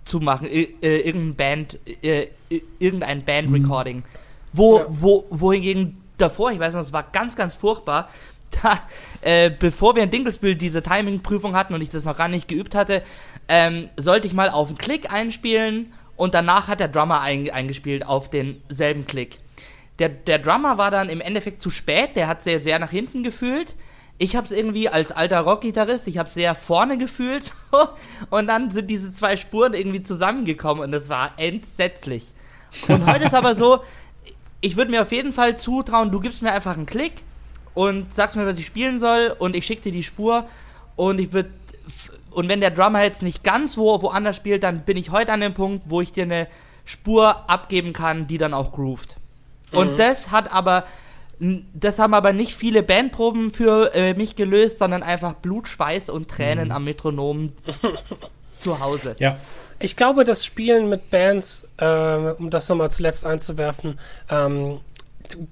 [0.05, 2.29] zu machen, äh, irgendein Band, äh,
[2.79, 4.05] irgendein Band-Recording.
[4.53, 4.87] Wo, Ja.
[4.89, 8.09] wo, wohingegen davor, ich weiß noch, es war ganz, ganz furchtbar,
[8.63, 8.79] da,
[9.23, 12.77] äh, bevor wir in Dinkelspiel diese Timing-Prüfung hatten und ich das noch gar nicht geübt
[12.77, 13.03] hatte,
[13.49, 18.07] ähm, sollte ich mal auf einen Klick einspielen und danach hat der Drummer ein, eingespielt
[18.07, 19.39] auf denselben Klick.
[19.99, 23.23] Der, der Drummer war dann im Endeffekt zu spät, der hat sehr, sehr nach hinten
[23.23, 23.77] gefühlt.
[24.19, 27.53] Ich habe es irgendwie als alter Rockgitarrist, ich habe sehr vorne gefühlt
[28.31, 32.27] und dann sind diese zwei Spuren irgendwie zusammengekommen und das war entsetzlich.
[32.89, 33.81] Und heute ist aber so,
[34.61, 37.23] ich würde mir auf jeden Fall zutrauen, du gibst mir einfach einen Klick
[37.75, 40.47] und sagst mir, was ich spielen soll und ich schicke dir die Spur
[40.97, 41.51] und ich würde
[42.35, 45.41] und wenn der Drummer jetzt nicht ganz wo woanders spielt, dann bin ich heute an
[45.41, 46.49] dem Punkt, wo ich dir eine
[46.85, 49.17] Spur abgeben kann, die dann auch groovt.
[49.73, 50.85] Und das hat aber
[51.41, 56.29] das haben aber nicht viele Bandproben für äh, mich gelöst, sondern einfach Blut, Schweiß und
[56.29, 57.53] Tränen am Metronom
[58.59, 59.17] zu Hause.
[59.19, 59.37] Ja.
[59.81, 61.87] Ich glaube, das Spielen mit Bands, äh,
[62.39, 63.99] um das nochmal zuletzt einzuwerfen,
[64.31, 64.81] ähm,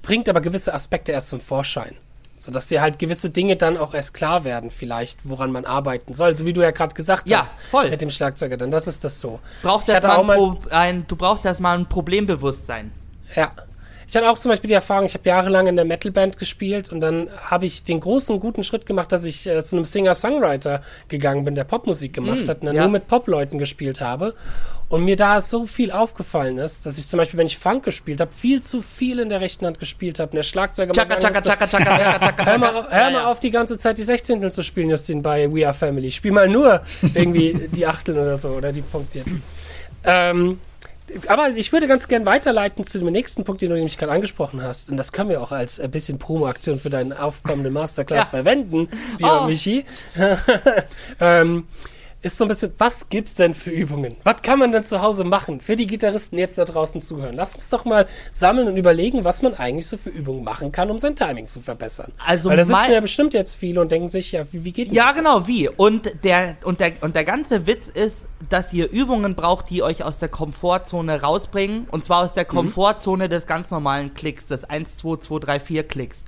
[0.03, 1.97] bringt aber gewisse Aspekte erst zum Vorschein.
[2.43, 6.37] Sodass dir halt gewisse Dinge dann auch erst klar werden, vielleicht, woran man arbeiten soll.
[6.37, 7.55] So wie du ja gerade gesagt Ja, hast.
[7.71, 7.89] voll.
[7.89, 9.39] Mit dem Schlagzeuger, dann das ist das so.
[9.63, 12.91] Brauchst erst mal auch mal- ein, du brauchst erstmal ein Problembewusstsein.
[13.37, 13.53] Ja.
[14.09, 17.01] Ich hatte auch zum Beispiel die Erfahrung, ich habe jahrelang in der Metalband gespielt und
[17.01, 21.45] dann habe ich den großen, guten Schritt gemacht, dass ich äh, zu einem Singer-Songwriter gegangen
[21.45, 22.83] bin, der Popmusik gemacht Mm, hat und dann ja.
[22.83, 24.35] nur mit Popleuten gespielt habe.
[24.93, 28.21] Und mir da so viel aufgefallen ist, dass ich zum Beispiel, wenn ich Funk gespielt
[28.21, 30.37] habe, viel zu viel in der rechten Hand gespielt habe.
[30.37, 33.25] Der Schlagzeuger mal Chaka, sagen chaka, musste, chaka, chaka, chaka, chaka, Hör mal, hör mal
[33.25, 36.13] auf, die ganze Zeit die Sechzehntel zu spielen, Justin, bei We Are Family.
[36.13, 36.83] Spiel mal nur
[37.15, 39.43] irgendwie die Achteln oder so, oder die Punktierten.
[40.05, 40.61] Ähm,
[41.27, 44.63] aber ich würde ganz gern weiterleiten zu dem nächsten Punkt, den du nämlich gerade angesprochen
[44.63, 44.91] hast.
[44.91, 48.31] Und das können wir auch als ein bisschen Promo-Aktion für deinen aufkommenden Masterclass Ja.
[48.31, 49.47] verwenden, lieber Oh.
[49.47, 49.87] Michi.
[51.21, 51.65] ähm,
[52.23, 54.17] ist so ein bisschen, was gibt's denn für Übungen?
[54.23, 57.35] Was kann man denn zu Hause machen für die Gitarristen jetzt da draußen zuhören?
[57.35, 60.91] Lass uns doch mal sammeln und überlegen, was man eigentlich so für Übungen machen kann,
[60.91, 62.13] um sein Timing zu verbessern.
[62.25, 64.93] Also Weil da sitzen ja bestimmt jetzt viele und denken sich, ja, wie, wie geht
[64.93, 65.49] Ja, das genau, jetzt?
[65.49, 65.69] wie.
[65.69, 70.05] Und der, und, der, und der ganze Witz ist, dass ihr Übungen braucht, die euch
[70.05, 71.89] aus der Komfortzone rausbringen.
[71.91, 75.89] Und zwar aus der Komfortzone des ganz normalen Klicks, des 1, 2, 2, 3, 4
[75.89, 76.25] Klicks.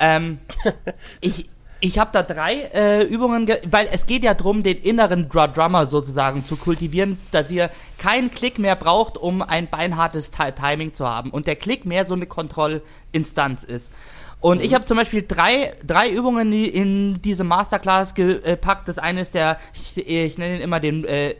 [0.00, 0.40] Ähm,
[1.20, 1.48] ich
[1.80, 5.86] ich habe da drei äh, Übungen, ge- weil es geht ja darum, den inneren Drummer
[5.86, 11.06] sozusagen zu kultivieren, dass ihr keinen Klick mehr braucht, um ein beinhartes Ti- Timing zu
[11.06, 11.30] haben.
[11.30, 13.92] Und der Klick mehr so eine Kontrollinstanz ist.
[14.40, 18.88] Und ich habe zum Beispiel drei, drei Übungen in- diese Masterclass gepackt.
[18.88, 21.34] Das eine ist der, ich, ich nenne ihn immer den äh,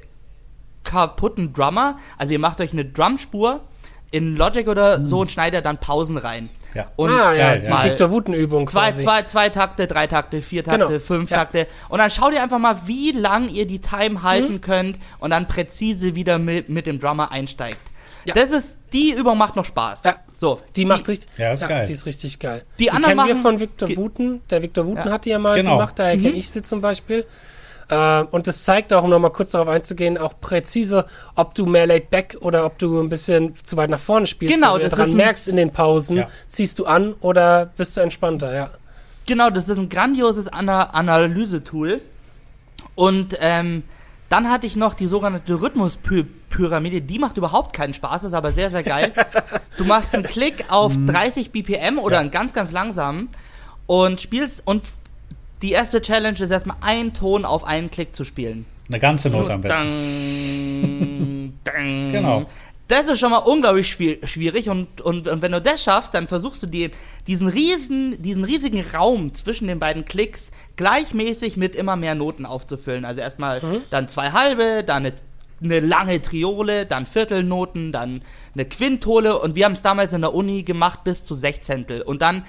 [0.84, 1.98] kaputten Drummer.
[2.18, 3.60] Also ihr macht euch eine Drumspur
[4.10, 6.48] in Logic oder so und schneidet dann Pausen rein.
[6.74, 6.86] Ja.
[6.96, 7.84] Und ah, ja, geil, die ja.
[7.84, 11.38] Victor Wuten-Übung Zwei, zwei, zwei Takte, drei Takte, vier Takte, Genau, fünf ja.
[11.38, 11.66] Takte.
[11.88, 14.60] Und dann schau dir einfach mal, wie lang ihr die Time halten Mhm.
[14.60, 17.78] könnt und dann präzise wieder mit, mit dem Drummer einsteigt.
[18.24, 18.34] Ja.
[18.34, 20.02] Das ist, die Übung macht noch Spaß.
[20.04, 20.16] Ja.
[20.34, 20.60] So.
[20.76, 21.86] Die macht richtig, Ja, ist geil.
[21.86, 22.64] Die ist richtig geil.
[22.78, 24.42] Die anderen kennen wir machen- von Victor Wuten.
[24.50, 25.12] Der Victor Wuten Ja.
[25.12, 25.76] hat die ja mal Genau.
[25.78, 27.24] gemacht, daher kenne ich sie zum Beispiel.
[27.90, 31.86] Äh, und das zeigt auch, um nochmal kurz darauf einzugehen, auch präzise, ob du mehr
[31.86, 34.54] laid back oder ob du ein bisschen zu weit nach vorne spielst.
[34.54, 36.28] Genau, Wenn du das dran merkst in den Pausen, Ja.
[36.46, 38.70] ziehst du an oder bist du entspannter, ja.
[39.26, 42.00] Genau, das ist ein grandioses Ana Analyse-Tool.
[42.94, 43.82] Und ähm,
[44.28, 47.00] dann hatte ich noch die sogenannte Rhythmuspyramide.
[47.02, 49.12] Die macht überhaupt keinen Spaß, ist aber sehr, sehr geil.
[49.78, 52.20] du machst einen Klick auf 30 BPM oder Ja.
[52.20, 53.28] einen ganz, ganz langsamen
[53.86, 54.84] und spielst und
[55.62, 58.66] die erste Challenge ist erstmal einen Ton auf einen Klick zu spielen.
[58.88, 59.84] Eine ganze Note am besten.
[60.84, 62.12] Dang, dang.
[62.12, 62.46] Genau.
[62.88, 66.26] Das ist schon mal unglaublich schwier- schwierig und, und, und wenn du das schaffst, dann
[66.26, 66.90] versuchst du dir
[67.28, 73.04] diesen riesen, diesen riesigen Raum zwischen den beiden Klicks gleichmäßig mit immer mehr Noten aufzufüllen.
[73.04, 75.12] Also erstmal dann zwei halbe, dann eine,
[75.62, 78.22] eine lange Triole, dann Viertelnoten, dann
[78.54, 82.22] eine Quintole und wir haben es damals in der Uni gemacht bis zu Sechzehntel und
[82.22, 82.44] dann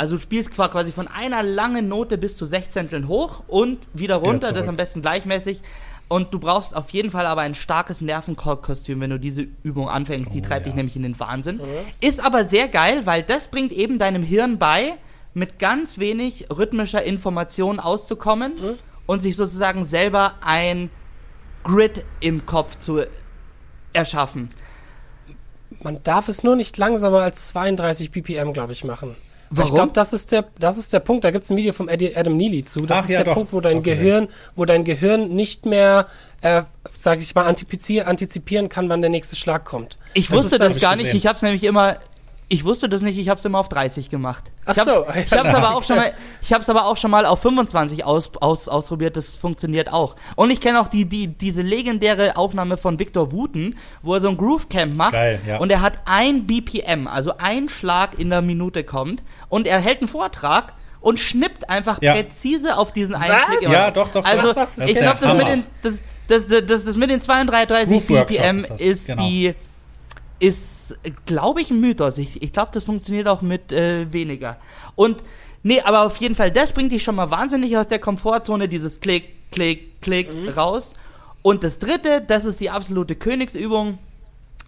[0.00, 4.16] also du spielst qua- quasi von einer langen Note bis zu Sechzehnteln hoch und wieder
[4.16, 4.68] runter, das zurück.
[4.70, 5.60] am besten gleichmäßig.
[6.08, 10.32] Und du brauchst auf jeden Fall aber ein starkes Nervenkostüm, wenn du diese Übung anfängst.
[10.34, 10.70] Die Oh, treibt ja.
[10.70, 11.60] dich nämlich in den Wahnsinn.
[12.00, 14.94] Ist aber sehr geil, weil das bringt eben deinem Hirn bei,
[15.34, 18.54] mit ganz wenig rhythmischer Information auszukommen
[19.06, 20.90] und sich sozusagen selber ein
[21.62, 23.02] Grid im Kopf zu
[23.92, 24.48] erschaffen.
[25.82, 29.14] Man darf es nur nicht langsamer als 32 BPM, glaube ich, machen.
[29.50, 29.74] Weil Ich Warum?
[29.74, 31.24] glaube, das ist der, das ist der Punkt.
[31.24, 32.86] Da gibt es ein Video vom Adam Neely zu.
[32.86, 33.34] Das Ach, ist ja, der doch.
[33.34, 33.82] Punkt, wo dein.
[33.82, 36.06] Gehirn, wo dein Gehirn nicht mehr,
[36.40, 39.98] äh, sage ich mal, antizipier, antizipieren kann, wann der nächste Schlag kommt.
[40.14, 41.12] Ich Das wusste das gar nicht.
[41.14, 41.96] Ich habe es nämlich immer.
[42.52, 43.16] Ich wusste das nicht.
[43.16, 44.50] Ich habe es immer auf 30 gemacht.
[44.66, 45.06] Ach ich hab's, so.
[45.24, 46.12] Ich habe es aber auch schon mal.
[46.42, 49.16] Ich habe es aber auch schon mal auf 25 aus, aus, ausprobiert.
[49.16, 50.16] Das funktioniert auch.
[50.34, 54.28] Und ich kenne auch die, die diese legendäre Aufnahme von Victor Wooten, wo er so
[54.28, 55.12] ein Groove Camp macht.
[55.12, 55.58] Geil, ja.
[55.58, 59.22] Und er hat ein BPM, also ein Schlag in der Minute kommt.
[59.48, 60.72] Und er hält einen Vortrag.
[61.00, 62.14] Und schnippt einfach Ja.
[62.14, 63.58] präzise auf diesen einen Was?
[63.58, 63.70] Klick.
[63.70, 64.54] Ja, doch, doch, Also doch.
[64.54, 65.94] Das ist ich glaube, das mit den das,
[66.28, 69.22] das, das, das, mit den 32 Groove Workshop BPM ist das, ist genau.
[69.22, 69.54] die
[70.40, 70.79] ist,
[71.26, 72.18] glaube ich, ein Mythos.
[72.18, 74.58] Ich, ich glaube, das funktioniert auch mit äh, weniger.
[74.94, 75.22] Und,
[75.62, 79.00] nee, aber auf jeden Fall, das bringt dich schon mal wahnsinnig aus der Komfortzone, dieses
[79.00, 80.94] Klick, Klick, Klick raus.
[81.42, 83.98] Und das dritte, das ist die absolute Königsübung,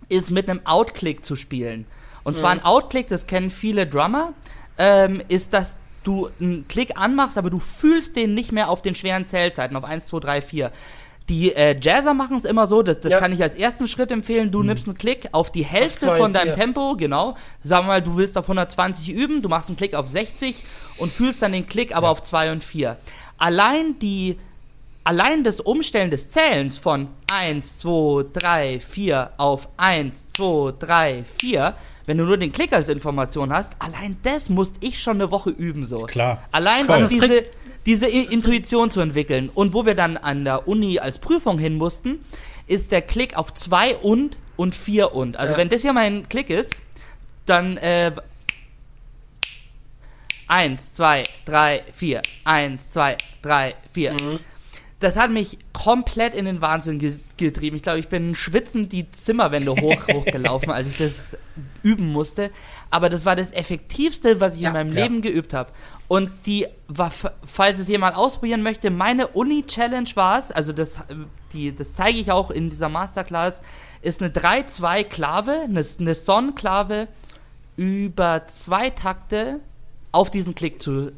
[0.08, 1.86] ist mit einem Outklick zu spielen.
[2.24, 4.32] Und zwar ein Outklick, das kennen viele Drummer,
[4.78, 8.94] ähm, ist, dass du einen Klick anmachst, aber du fühlst den nicht mehr auf den
[8.94, 10.72] schweren Zählzeiten, auf 1, 2, 3, 4.
[11.28, 13.18] Die äh, Jazzer machen es immer so, das, das Ja.
[13.18, 14.50] kann ich als ersten Schritt empfehlen.
[14.50, 16.54] Du nimmst einen Klick auf die Hälfte zwei von deinem vier.
[16.56, 17.36] Tempo, genau.
[17.62, 20.56] Sagen wir mal, du willst auf 120 üben, du machst einen Klick auf 60
[20.98, 22.96] und fühlst dann den Klick aber auf 2 und 4.
[23.38, 24.38] Allein die
[25.04, 31.74] allein das Umstellen des Zählens von 1, 2, 3, 4 auf 1, 2, 3, 4,
[32.06, 35.50] wenn du nur den Klick als Information hast, allein das musste ich schon eine Woche
[35.50, 36.02] üben so.
[36.02, 36.42] Klar.
[36.52, 37.44] Allein Das diese,
[37.86, 39.50] diese Intuition zu entwickeln.
[39.52, 42.24] Und wo wir dann an der Uni als Prüfung hin mussten,
[42.66, 45.36] ist der Klick auf 2 und und 4 und.
[45.36, 45.58] Also Ja.
[45.58, 46.76] wenn das hier mein Klick ist,
[47.46, 48.12] dann äh,
[50.48, 54.16] 1, 2, 3, 4, 1, 2, 3, 4.
[55.00, 57.74] Das hat mich komplett in den Wahnsinn ge getrieben.
[57.76, 61.36] Ich glaube, ich bin schwitzend die Zimmerwände hoch hochgelaufen, als ich das
[61.82, 62.50] üben musste.
[62.90, 64.68] Aber das war das Effektivste, was ich Ja.
[64.68, 65.02] in meinem Ja.
[65.02, 65.70] Leben geübt habe.
[66.12, 67.10] Und die, war,
[67.42, 71.14] falls es jemand ausprobieren möchte, meine Uni-Challenge war es, also das, äh,
[71.54, 73.62] die, das zeige ich auch in dieser Masterclass,
[74.02, 77.08] ist eine 3-2-Klave, eine, eine Son-Klave
[77.76, 79.60] über zwei Takte
[80.12, 81.12] auf diesen Klick zu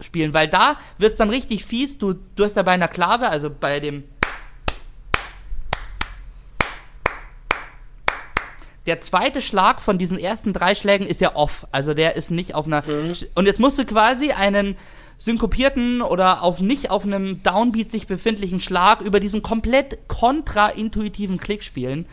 [0.00, 1.98] spielen, weil da wird es dann richtig fies.
[1.98, 4.02] Du, du hast da bei einer Klave, also bei dem.
[8.86, 12.54] Der zweite Schlag von diesen ersten drei Schlägen ist ja off, also der ist nicht
[12.54, 12.82] auf einer.
[13.34, 14.76] Und jetzt musst du quasi einen
[15.18, 21.62] synkopierten oder auf nicht auf einem Downbeat sich befindlichen Schlag über diesen komplett kontraintuitiven Klick
[21.62, 22.06] spielen.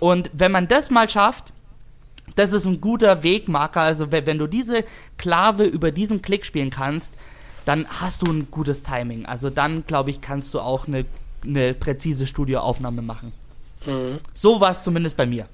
[0.00, 1.52] Und wenn man das mal schafft,
[2.36, 3.82] das ist ein guter Wegmarker.
[3.82, 4.84] Also wenn, du diese
[5.18, 7.12] Klave über diesen Klick spielen kannst,
[7.66, 9.26] dann hast du ein gutes Timing.
[9.26, 11.04] Also dann, glaube ich, kannst du auch eine,
[11.44, 13.32] eine präzise Studioaufnahme machen.
[14.32, 15.46] So war es zumindest bei mir.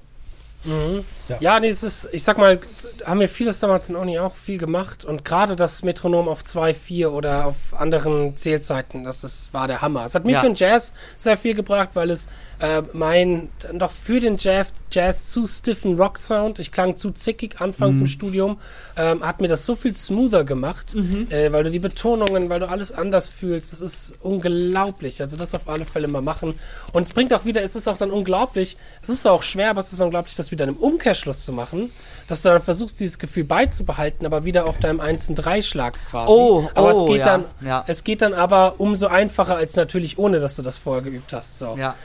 [1.29, 1.37] Ja.
[1.39, 1.59] Ja.
[1.59, 2.59] nee, es ist, ich sag mal,
[3.03, 6.73] haben wir vieles damals in Oni auch viel gemacht und gerade das Metronom auf 2,
[6.73, 10.05] 4 oder auf anderen Zählzeiten, das ist, war der Hammer.
[10.05, 10.41] Es hat mir Ja.
[10.41, 12.27] für den Jazz sehr viel gebracht, weil es
[12.59, 17.99] äh, mein, doch für den Jazz, Jazz zu stiffen Rock-Sound, ich klang zu zickig anfangs
[17.99, 18.59] im Studium,
[18.95, 20.95] ähm, hat mir das so viel smoother gemacht,
[21.29, 25.21] äh, weil du die Betonungen, weil du alles anders fühlst, das ist unglaublich.
[25.21, 26.53] Also das auf alle Fälle mal machen.
[26.93, 29.79] Und es bringt auch wieder, es ist auch dann unglaublich, es ist auch schwer, aber
[29.81, 31.91] es ist unglaublich, das wieder im Umkehrschluss zu machen,
[32.27, 36.31] dass du dann versuchst, dieses Gefühl beizubehalten, aber wieder auf deinem 1-3-Schlag quasi.
[36.31, 37.83] Oh, aber oh, es geht ja, dann, ja.
[37.87, 41.59] es geht dann aber umso einfacher als natürlich ohne, dass du das vorher geübt hast.
[41.59, 41.75] So.
[41.77, 41.95] Ja.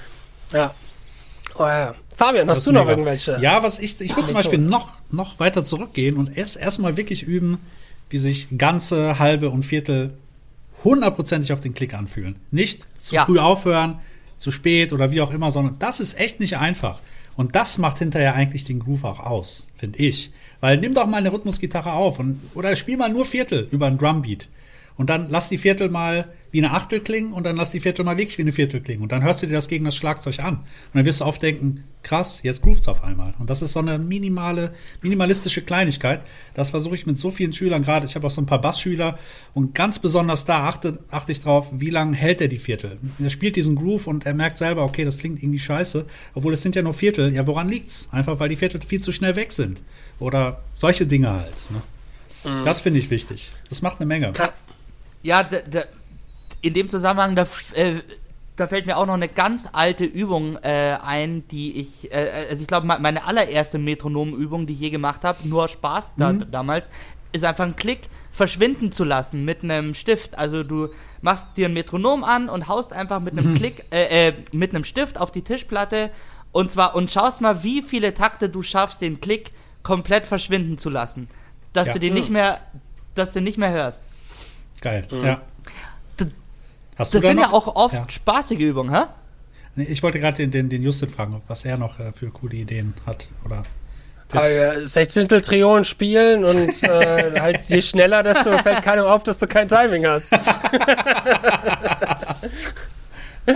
[0.53, 0.75] Ja.
[1.57, 1.95] Oh, ja.
[2.15, 2.93] Fabian, hast du noch mega.
[2.93, 3.39] irgendwelche?
[3.41, 4.35] Ja, was ich, ich würde zum.
[4.35, 7.59] Beispiel noch, noch weiter zurückgehen und erst erstmal wirklich üben,
[8.11, 10.13] wie sich ganze, halbe und Viertel
[10.85, 12.37] hundertprozentig auf den Klick anfühlen.
[12.51, 13.25] Nicht zu Ja.
[13.25, 14.01] früh aufhören,
[14.37, 17.01] zu spät oder wie auch immer, sondern das ist echt nicht einfach.
[17.41, 20.31] Und das macht hinterher eigentlich den Groove auch aus, finde ich.
[20.61, 23.97] Weil nimm doch mal eine Rhythmusgitarre auf und, oder spiel mal nur Viertel über ein
[23.97, 24.51] Drumbeat.
[24.99, 28.05] Und dann lass die Viertel mal wie eine Achtel klingen und dann lass die Viertel
[28.05, 29.03] mal wirklich wie eine Viertel klingen.
[29.03, 30.57] Und dann hörst du dir das gegen das Schlagzeug an.
[30.57, 33.35] Und dann wirst du oft denken, krass, jetzt grooves auf einmal.
[33.39, 36.23] Und das ist so eine minimale, minimalistische Kleinigkeit.
[36.55, 38.07] Das versuche ich mit so vielen Schülern gerade.
[38.07, 39.19] Ich habe auch so ein paar Bassschüler
[39.55, 42.99] und ganz besonders da achte, achte ich drauf, wie lange hält er die Viertel.
[43.19, 46.63] Er spielt diesen Groove und er merkt selber, okay, das klingt irgendwie scheiße, obwohl es
[46.63, 47.33] sind ja nur Viertel.
[47.33, 48.09] Ja, woran liegt's?
[48.11, 49.83] Einfach weil die Viertel viel zu schnell weg sind.
[50.19, 51.55] Oder solche Dinge halt.
[51.71, 51.83] Ne?
[52.65, 53.51] Das finde ich wichtig.
[53.69, 54.33] Das macht eine Menge.
[55.23, 55.85] Ja, da, da,
[56.63, 58.01] in dem Zusammenhang, da, äh,
[58.57, 62.61] da fällt mir auch noch eine ganz alte Übung äh, ein, die ich, äh, also
[62.63, 66.33] ich glaube, me- meine allererste Metronomübung, die ich je gemacht habe, nur aus Spaß da,
[66.33, 66.91] damals,
[67.33, 68.01] ist einfach einen Klick
[68.33, 70.37] verschwinden zu lassen mit einem Stift.
[70.37, 70.89] Also du
[71.23, 74.85] machst dir ein Metronom an und haust einfach mit einem Klick, äh, äh, mit einem
[74.85, 76.11] Stift auf die Tischplatte
[76.53, 79.53] und zwar und schaust mal, wie viele Takte du schaffst, den Klick
[79.85, 81.29] komplett verschwinden zu lassen,
[81.73, 81.93] dass Ja.
[81.95, 82.61] du den nicht mehr,
[83.15, 84.01] dass du nicht mehr hörst.
[84.81, 85.07] Geil.
[85.11, 85.41] Ja.
[87.01, 88.05] Hast Das sind ja auch oft Ja.
[88.09, 89.05] spaßige Übungen, hä?
[89.77, 92.57] Nee, ich wollte gerade den, den, den Justin fragen, was er noch äh, für coole
[92.57, 93.29] Ideen hat.
[93.45, 93.63] Oder
[94.33, 99.47] Äh, Sechzehntel Triolen spielen und äh, halt je schneller, desto fällt keinem auf, dass du
[99.49, 100.31] kein Timing hast.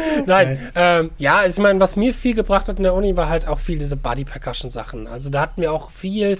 [0.26, 3.46] Nein, ähm, ja, ich meine, was mir viel gebracht hat in der Uni, war halt
[3.46, 5.06] auch viel diese Body Percussion Sachen.
[5.06, 6.38] Also da hatten wir auch viele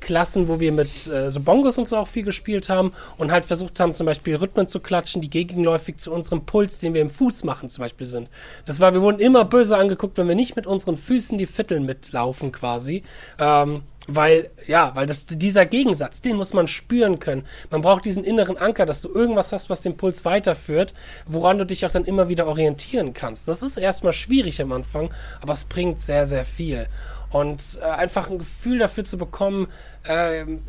[0.00, 3.44] Klassen, wo wir mit äh, so Bongos und so auch viel gespielt haben und halt
[3.44, 7.10] versucht haben, zum Beispiel Rhythmen zu klatschen, die gegenläufig zu unserem Puls, den wir im
[7.10, 8.28] Fuß machen, zum Beispiel sind.
[8.64, 11.80] Das war, wir wurden immer böse angeguckt, wenn wir nicht mit unseren Füßen die Viertel
[11.80, 13.02] mitlaufen, quasi.
[13.38, 17.44] Ähm, weil, ja, weil das, dieser Gegensatz, den muss man spüren können.
[17.70, 20.94] Man braucht diesen inneren Anker, dass du irgendwas hast, was den Puls weiterführt,
[21.26, 23.48] woran du dich auch dann immer wieder orientieren kannst.
[23.48, 26.86] Das ist erstmal schwierig am Anfang, aber es bringt sehr, sehr viel.
[27.30, 29.68] Und äh, einfach ein Gefühl dafür zu bekommen,
[30.08, 30.62] ähm,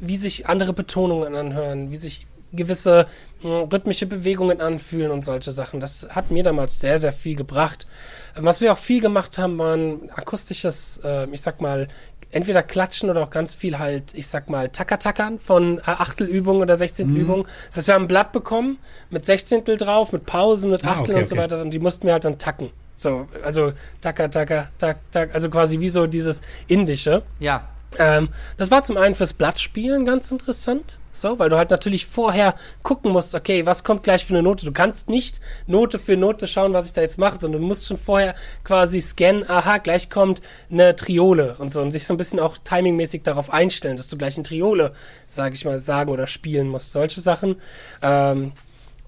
[0.00, 3.06] wie sich andere Betonungen anhören, wie sich gewisse
[3.42, 5.80] mh, rhythmische Bewegungen anfühlen und solche Sachen.
[5.80, 7.86] Das hat mir damals sehr, sehr viel gebracht.
[8.34, 11.88] Was wir auch viel gemacht haben, waren akustisches, äh, ich sag mal,
[12.30, 16.76] entweder klatschen oder auch ganz viel halt, ich sag mal, Tackatackern von äh, Achtelübungen oder
[16.76, 17.46] Sechzehntelübungen.
[17.68, 18.78] Das heißt, wir haben ein Blatt bekommen
[19.10, 21.44] mit Sechzehntel drauf, mit Pausen, mit Ah, Achteln okay, und so okay.
[21.44, 22.70] weiter und die mussten wir halt dann tacken.
[22.96, 27.22] So, also Tacker, Tacker, Tack, Tack, also quasi wie so dieses Indische.
[27.38, 27.68] Ja.
[27.98, 32.54] Ähm, das war zum einen fürs Blattspielen ganz interessant, so, weil du halt natürlich vorher
[32.82, 34.66] gucken musst, okay, was kommt gleich für eine Note.
[34.66, 37.86] Du kannst nicht Note für Note schauen, was ich da jetzt mache, sondern du musst
[37.86, 38.34] schon vorher
[38.64, 42.58] quasi scannen, aha, gleich kommt eine Triole und so und sich so ein bisschen auch
[42.58, 44.92] timingmäßig darauf einstellen, dass du gleich eine Triole,
[45.26, 46.92] sage ich mal, sagen oder spielen musst.
[46.92, 47.56] Solche Sachen.
[48.02, 48.52] Ähm,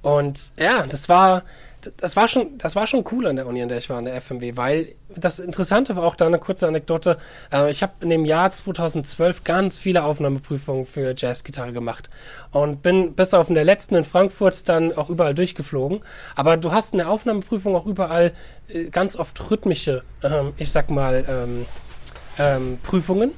[0.03, 1.43] und ja, das war,
[1.99, 4.05] das war schon, das war schon cool an der Uni, an der ich war, an
[4.05, 7.18] der FMW, weil das Interessante war auch da eine kurze Anekdote.
[7.53, 12.11] Äh, ich habe in dem Jahr 2012 ganz viele Aufnahmeprüfungen für Jazzgitarre gemacht
[12.51, 16.01] und bin bis auf in der letzten in Frankfurt dann auch überall durchgeflogen.
[16.35, 18.33] Aber du hast in der Aufnahmeprüfung auch überall
[18.68, 21.66] äh, ganz oft rhythmische, ähm, ich sag mal, ähm,
[22.39, 23.33] ähm, Prüfungen.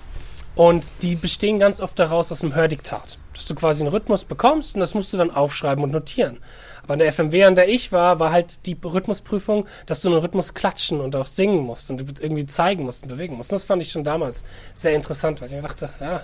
[0.57, 3.18] Und die bestehen ganz oft daraus aus einem Hördiktat.
[3.34, 6.38] Dass du quasi einen Rhythmus bekommst und das musst du dann aufschreiben und notieren.
[6.82, 10.18] Aber in der FMW, an der ich war, war halt die Rhythmusprüfung, dass du einen
[10.18, 13.53] Rhythmus klatschen und auch singen musst und irgendwie zeigen musst und bewegen musst.
[13.53, 14.44] Und das fand ich schon damals
[14.74, 16.22] sehr interessant, weil ich mir dachte, ja,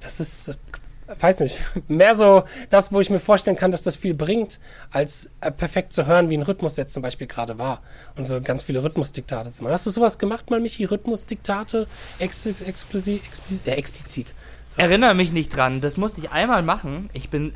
[0.00, 0.58] das ist,
[1.18, 4.60] weiß nicht, mehr so das, wo ich mir vorstellen kann, dass das viel bringt,
[4.90, 7.82] als äh, perfekt zu hören, wie ein Rhythmus jetzt zum Beispiel gerade war.
[8.16, 9.72] Und so ganz viele Rhythmusdiktate zu machen.
[9.72, 10.84] Hast du sowas gemacht mal, Michi?
[10.84, 11.86] Rhythmusdiktate?
[12.18, 13.22] Ex explizit,
[13.66, 14.34] äh, explizit.
[14.76, 15.80] Erinnere mich nicht dran.
[15.80, 17.10] Das musste ich einmal machen.
[17.12, 17.54] Ich bin,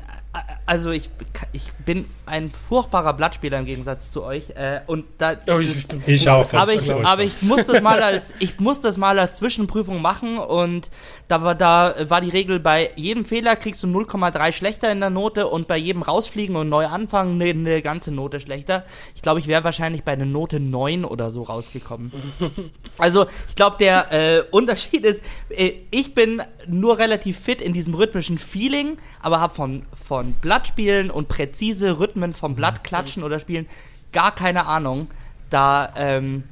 [0.65, 1.09] also ich,
[1.53, 4.49] ich bin ein furchtbarer Blattspieler im Gegensatz zu euch.
[4.51, 5.73] Äh, und da, Oh, ich,
[6.05, 6.51] Ich auch.
[6.53, 10.37] aber ich, aber ich muss das mal als ich muss das mal als Zwischenprüfung machen
[10.37, 10.89] und
[11.27, 15.09] da war da war die Regel bei jedem Fehler kriegst du 0,3 schlechter in der
[15.09, 18.85] Note und bei jedem rausfliegen und neu anfangen eine, eine ganze Note schlechter.
[19.15, 22.11] Ich glaube, ich wäre wahrscheinlich bei einer Note 9 oder so rausgekommen.
[22.99, 27.93] Also ich glaube, der äh, Unterschied ist, äh, ich bin nur relativ fit in diesem
[27.93, 28.97] rhythmischen Feeling,
[29.27, 33.67] aber habe von, von Blattspielen und präzise Rhythmen vom Blatt klatschen oder spielen
[34.13, 35.07] gar keine Ahnung.
[35.49, 36.43] Da ähm,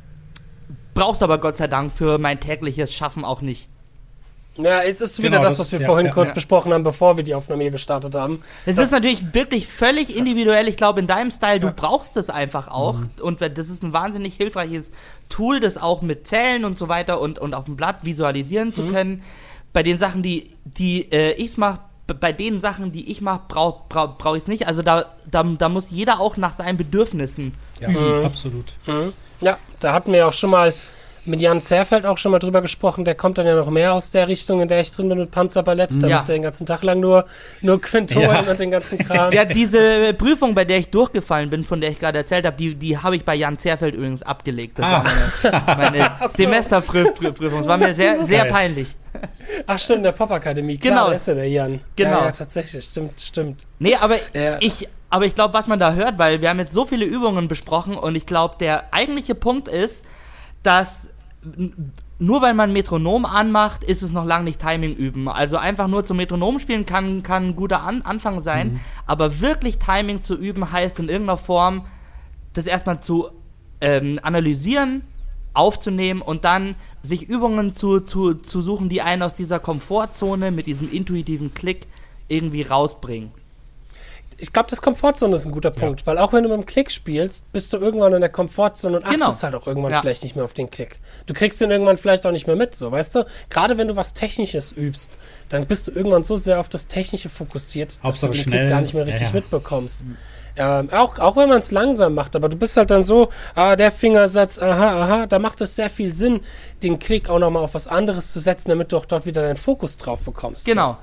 [0.93, 3.69] brauchst du aber Gott sei Dank für mein tägliches Schaffen auch nicht.
[4.57, 6.35] ja, es ist wieder Genau, das, was wir ja, vorhin ja, kurz ja.
[6.35, 8.41] besprochen haben, bevor wir die Aufnahme hier gestartet haben.
[8.65, 10.67] Es ist natürlich wirklich völlig individuell.
[10.67, 12.97] Ich glaube, in deinem Style, du brauchst es einfach auch.
[12.99, 13.09] Mhm.
[13.21, 14.91] Und das ist ein wahnsinnig hilfreiches
[15.29, 18.73] Tool, das auch mit Zählen und so weiter und, und auf dem Blatt visualisieren Mhm.
[18.75, 19.23] zu können.
[19.73, 23.83] Bei den Sachen, die, die äh, ich mache, bei den Sachen, die ich mache, brauche
[23.89, 24.67] brauch, brauch ich es nicht.
[24.67, 27.53] Also da, da, da muss jeder auch nach seinen Bedürfnissen.
[27.81, 28.25] Ja, Mhm.
[28.25, 28.73] absolut.
[29.41, 30.73] Ja, da hatten wir auch schon mal
[31.27, 33.03] mit Jan Zerfeld auch schon mal drüber gesprochen.
[33.05, 35.31] Der kommt dann ja noch mehr aus der Richtung, in der ich drin bin mit
[35.31, 36.01] Panzerballett.
[36.01, 36.17] Da Ja.
[36.17, 37.25] macht er den ganzen Tag lang nur,
[37.61, 38.41] nur Quintolen Ja.
[38.41, 39.31] und den ganzen Kram.
[39.33, 42.75] Ja, diese Prüfung, bei der ich durchgefallen bin, von der ich gerade erzählt habe, die,
[42.75, 44.77] die habe ich bei Jan Zerfeld übrigens abgelegt.
[44.79, 45.03] Das Ah.
[45.65, 47.59] war meine, meine Semesterprüfung.
[47.61, 48.51] Es war mir sehr, sehr Geil.
[48.51, 48.87] peinlich.
[49.67, 50.77] Ach stimmt, der Popakademie.
[50.77, 51.07] Genau.
[51.07, 51.79] der ist ja der Jan.
[51.95, 52.19] Genau.
[52.19, 53.63] Ja, ja, tatsächlich, stimmt, stimmt.
[53.79, 54.57] Nee, aber Ja.
[54.59, 57.47] ich, aber ich glaube, was man da hört, weil wir haben jetzt so viele Übungen
[57.47, 60.03] besprochen und ich glaube, der eigentliche Punkt ist,
[60.63, 61.09] dass
[62.17, 65.27] nur weil man Metronom anmacht, ist es noch lange nicht Timing üben.
[65.27, 69.79] Also einfach nur zum Metronom spielen kann, kann ein guter An Anfang sein, aber wirklich
[69.79, 71.85] Timing zu üben heißt in irgendeiner Form,
[72.53, 73.29] das erstmal zu
[73.81, 75.03] ähm, analysieren,
[75.53, 80.67] aufzunehmen und dann sich Übungen zu, zu, zu suchen, die einen aus dieser Komfortzone mit
[80.67, 81.87] diesem intuitiven Klick
[82.27, 83.31] irgendwie rausbringen.
[84.37, 86.91] Ich glaube, das Komfortzone ist ein guter Punkt, weil auch wenn du mit dem Klick
[86.91, 89.27] spielst, bist du irgendwann in der Komfortzone und Genau.
[89.27, 90.01] achtest halt auch irgendwann Ja.
[90.01, 90.99] vielleicht nicht mehr auf den Klick.
[91.25, 93.25] Du kriegst den irgendwann vielleicht auch nicht mehr mit, so, weißt du?
[93.49, 95.17] Gerade wenn du was Technisches übst,
[95.47, 98.59] dann bist du irgendwann so sehr auf das Technische fokussiert, dass du den schnell.
[98.61, 99.33] Klick gar nicht mehr richtig Ja, ja.
[99.35, 100.03] mitbekommst.
[100.57, 103.75] Ähm, auch, auch wenn man es langsam macht, aber du bist halt dann so, ah,
[103.75, 106.39] der Fingersatz, aha, aha, da macht es sehr viel Sinn,
[106.81, 109.57] den Klick auch nochmal auf was anderes zu setzen, damit du auch dort wieder deinen
[109.57, 110.65] Fokus drauf bekommst.
[110.65, 110.91] Genau.
[110.91, 110.97] So.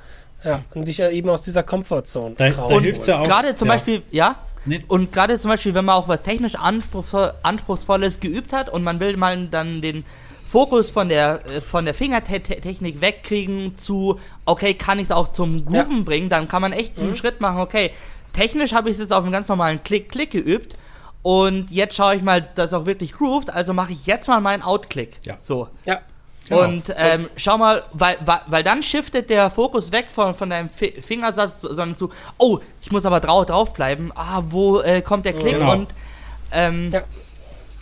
[0.44, 2.84] Ja, und dich ja eben aus dieser Komfortzone Da- da rausholst.
[2.84, 3.26] hilft's ja auch.
[3.26, 3.74] Gerade zum ja.
[3.74, 4.36] Beispiel, ja.
[4.64, 4.84] Nee.
[4.88, 9.00] Und gerade zum Beispiel, wenn man auch was technisch anspruchsvoll, Anspruchsvolles geübt hat und man
[9.00, 10.04] will mal dann den
[10.46, 15.64] Fokus von der, äh, von der Fingertechnik wegkriegen zu, okay, kann ich es auch zum
[15.66, 17.04] Grooven bringen, dann kann man echt Mhm.
[17.06, 17.90] einen Schritt machen, okay,
[18.32, 20.76] technisch habe ich es jetzt auf einem ganz normalen Klick-Klick geübt
[21.22, 24.40] und jetzt schaue ich mal, dass es auch wirklich grooved, also mache ich jetzt mal
[24.40, 25.20] meinen Out-Click.
[25.24, 25.36] Ja.
[25.40, 25.68] So.
[25.86, 26.00] Ja,
[26.48, 26.62] Genau.
[26.64, 30.68] Und ähm, schau mal, weil, weil, weil dann shiftet der Fokus weg von, von deinem
[30.68, 34.10] Fi Fingersatz, sondern zu, oh, ich muss aber drau drauf bleiben.
[34.14, 35.58] Ah, wo äh, kommt der Klick?
[35.58, 35.72] Genau.
[35.72, 35.88] Und
[36.52, 37.02] ähm, Ja.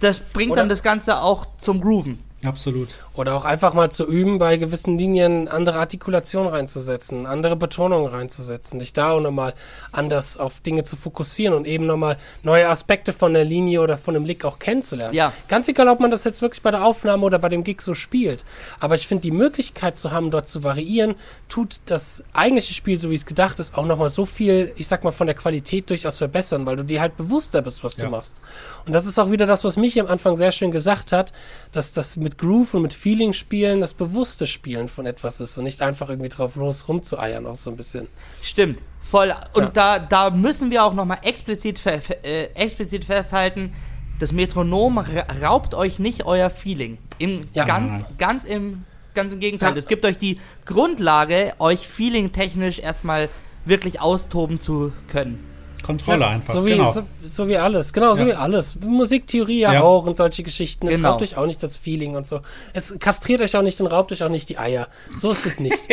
[0.01, 2.23] das bringt Oder- dann das Ganze auch zum Grooven.
[2.43, 2.88] Absolut.
[3.14, 8.78] Oder auch einfach mal zu üben, bei gewissen Linien andere Artikulation reinzusetzen, andere Betonung reinzusetzen,
[8.78, 9.53] dich da auch nochmal
[9.93, 14.14] anders auf Dinge zu fokussieren und eben nochmal neue Aspekte von der Linie oder von
[14.14, 15.14] dem Lick auch kennenzulernen.
[15.14, 15.34] Ja.
[15.49, 17.93] Ganz egal, ob man das jetzt wirklich bei der Aufnahme oder bei dem Gig so
[17.93, 18.47] spielt.
[18.78, 21.16] Aber ich finde, die Möglichkeit zu haben, dort zu variieren,
[21.51, 25.05] tut das eigentliche Spiel, so wie es gedacht ist, auch nochmal so viel, ich sag
[25.05, 28.07] mal, von der Qualität durchaus verbessern, weil du dir halt bewusster bist, was Ja.
[28.07, 28.41] du machst.
[28.86, 31.34] Und das ist auch wieder das, was Michi am Anfang sehr schön gesagt hat,
[31.72, 35.64] dass das mit Groove und mit Feeling spielen das bewusste Spielen von etwas ist und
[35.64, 38.07] nicht einfach irgendwie drauf los rumzueiern, auch so ein bisschen.
[38.43, 39.35] Stimmt, voll.
[39.55, 39.70] Und Ja.
[39.70, 43.72] da, da müssen wir auch nochmal explizit, äh, explizit festhalten,
[44.18, 46.99] das Metronom ra raubt euch nicht euer Feeling.
[47.18, 47.64] Im, Ja.
[47.64, 49.72] ganz, ganz im ganz im Gegenteil.
[49.72, 49.76] Ja.
[49.76, 53.28] Es gibt euch die Grundlage, euch feeling-technisch erstmal
[53.64, 55.45] wirklich austoben zu können.
[55.83, 56.55] Kontrolle einfach.
[56.55, 56.91] So wie, genau.
[56.91, 58.28] so, so wie alles, genau, so Ja.
[58.28, 58.76] wie alles.
[58.81, 59.83] Musiktheorie ja, Ja.
[59.83, 60.87] auch und solche Geschichten.
[60.89, 61.11] Es Genau.
[61.11, 62.41] raubt euch auch nicht das Feeling und so.
[62.72, 64.89] Es kastriert euch auch nicht und raubt euch auch nicht die Eier.
[65.14, 65.78] So ist es nicht.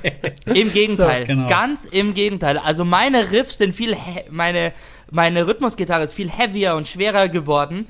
[0.46, 1.22] Im Gegenteil.
[1.22, 1.48] So, genau.
[1.48, 2.58] Ganz im Gegenteil.
[2.58, 4.72] Also meine Riffs sind viel, he- meine,
[5.10, 7.86] meine Rhythmusgitarre ist viel heavier und schwerer geworden.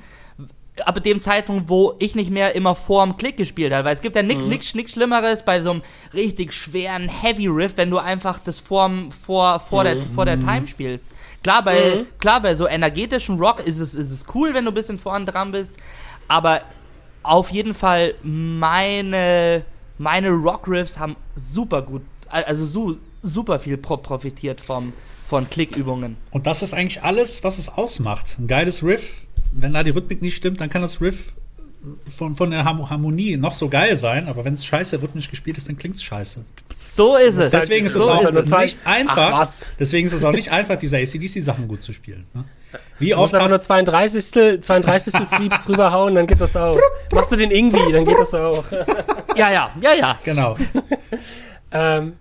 [0.85, 3.85] Ab dem Zeitpunkt, wo ich nicht mehr immer vorm Klick gespielt habe.
[3.85, 5.81] Weil es gibt ja nichts nix, nix Schlimmeres bei so einem
[6.13, 10.67] richtig schweren Heavy Riff, wenn du einfach das vorm, vor, vor, der, vor der Time
[10.67, 11.05] spielst.
[11.43, 14.73] Klar, bei, klar, bei so energetischen Rock ist es, ist es cool, wenn du ein
[14.73, 15.73] bisschen vorn dran bist.
[16.27, 16.61] Aber
[17.21, 19.65] auf jeden Fall meine,
[19.97, 24.93] meine Rock-Riffs haben super gut, also su, super viel pro profitiert vom,
[25.27, 26.17] von Klickübungen.
[26.31, 28.37] Und das ist eigentlich alles, was es ausmacht.
[28.39, 29.21] Ein geiles Riff.
[29.55, 31.33] Wenn da die Rhythmik nicht stimmt, dann kann das Riff
[32.15, 35.57] von, von der Har- Harmonie noch so geil sein, aber wenn es scheiße rhythmisch gespielt
[35.57, 36.43] ist, dann klingt es scheiße.
[36.95, 37.49] So ist es.
[37.51, 39.47] Deswegen ist es So auch ist zwei- nicht einfach.
[39.79, 42.25] Deswegen ist es auch nicht einfach, diese ACDC-Sachen gut zu spielen.
[42.33, 42.45] Ne?
[42.99, 44.61] Wie Du musst oft einfach nur hast 32.
[44.61, 45.13] 32.
[45.27, 46.79] Sweeps rüberhauen, dann geht das auch.
[47.11, 48.63] Machst du den irgendwie, dann geht das auch.
[49.35, 50.19] Ja, ja, ja, ja.
[50.23, 50.55] genau.
[51.71, 52.13] Ähm,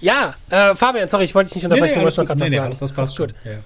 [0.00, 2.44] ja, äh, Fabian, sorry, ich wollte dich nicht unterbrechen, du alles wolltest noch gerade Nee,
[2.46, 2.76] was nee, sagen.
[2.78, 3.34] das passt Alles gut.
[3.44, 3.52] schon.
[3.52, 3.58] Ja.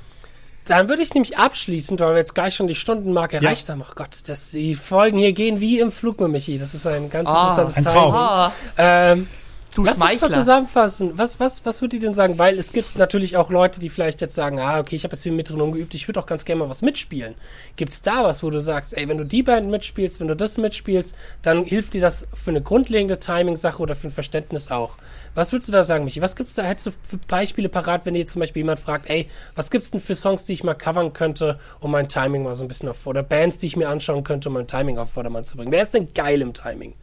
[0.66, 3.82] Dann würde ich nämlich abschließend, weil wir jetzt gleich schon die Stundenmarke erreicht haben.
[3.82, 6.58] Oh Gott, das, die Folgen hier gehen wie im Flug mit Michi.
[6.58, 7.98] Das ist ein ganz Ah, interessantes ein Timing.
[8.00, 8.14] Traum.
[8.14, 9.26] Ah, Ähm,
[9.74, 10.38] du Lass uns mal Schmeichler.
[10.38, 11.18] zusammenfassen.
[11.18, 12.38] Was, was, was würdet ihr denn sagen?
[12.38, 15.22] Weil es gibt natürlich auch Leute, die vielleicht jetzt sagen, ah, okay, ich habe jetzt
[15.22, 17.34] hier Metronom geübt, ich würde auch ganz gerne mal was mitspielen.
[17.76, 20.58] Gibt's da was, wo du sagst, ey, wenn du die Band mitspielst, wenn du das
[20.58, 24.96] mitspielst, dann hilft dir das für eine grundlegende Timing-Sache oder für ein Verständnis auch?
[25.34, 26.20] Was würdest du da sagen, Michi?
[26.20, 26.62] Was gibt's da?
[26.62, 29.90] Hättest du für Beispiele parat, wenn dir jetzt zum Beispiel jemand fragt, ey, was gibt's
[29.90, 32.88] denn für Songs, die ich mal covern könnte, um mein Timing mal so ein bisschen
[32.88, 35.72] auf, oder Bands, die ich mir anschauen könnte, um mein Timing auf Vordermann zu bringen?
[35.72, 36.94] Wer ist denn geil im Timing?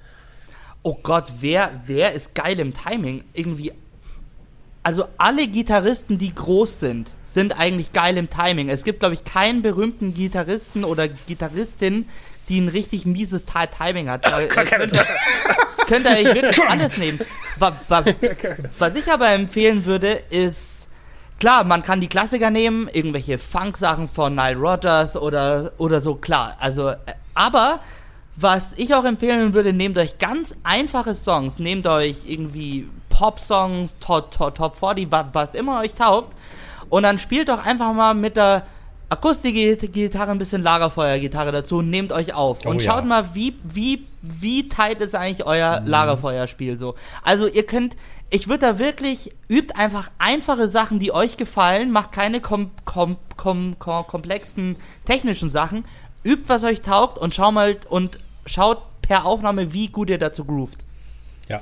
[0.83, 3.23] Oh Gott, wer, wer ist geil im Timing?
[3.33, 3.71] Irgendwie.
[4.83, 8.69] Also alle Gitarristen, die groß sind, sind eigentlich geil im Timing.
[8.69, 12.09] Es gibt, glaube ich, keinen berühmten Gitarristen oder Gitarristin,
[12.49, 14.29] die ein richtig mieses Ti- Timing hat.
[14.31, 15.05] Weil, äh, könnt, ihr-
[15.87, 17.19] könnt ihr euch wirklich alles nehmen.
[17.59, 18.05] Was, was,
[18.79, 20.87] was ich aber empfehlen würde, ist,
[21.39, 26.57] klar, man kann die Klassiker nehmen, irgendwelche Funk-Sachen von Nile Rodgers oder, oder so, klar.
[26.59, 26.95] Also, äh,
[27.35, 27.81] aber
[28.41, 34.31] was ich auch empfehlen würde, nehmt euch ganz einfache Songs, nehmt euch irgendwie Pop-Songs, Top,
[34.31, 36.33] Top, Top 40, wa- was immer euch taugt,
[36.89, 38.63] und dann spielt doch einfach mal mit der
[39.09, 42.65] Akustikgitarre ein bisschen Lagerfeuergitarre dazu und nehmt euch auf.
[42.65, 43.05] und Oh schaut ja.
[43.05, 46.95] mal, wie, wie, wie tight ist eigentlich euer Lagerfeuerspiel so.
[47.23, 47.95] Also ihr könnt,
[48.29, 53.17] ich würde da wirklich, übt einfach einfache Sachen, die euch gefallen, macht keine kom, kom,
[53.37, 55.83] kom, kom, komplexen technischen Sachen,
[56.23, 60.45] übt, was euch taugt und schau mal und schaut per Aufnahme, wie gut ihr dazu
[60.45, 60.79] groovt.
[61.49, 61.61] Ja.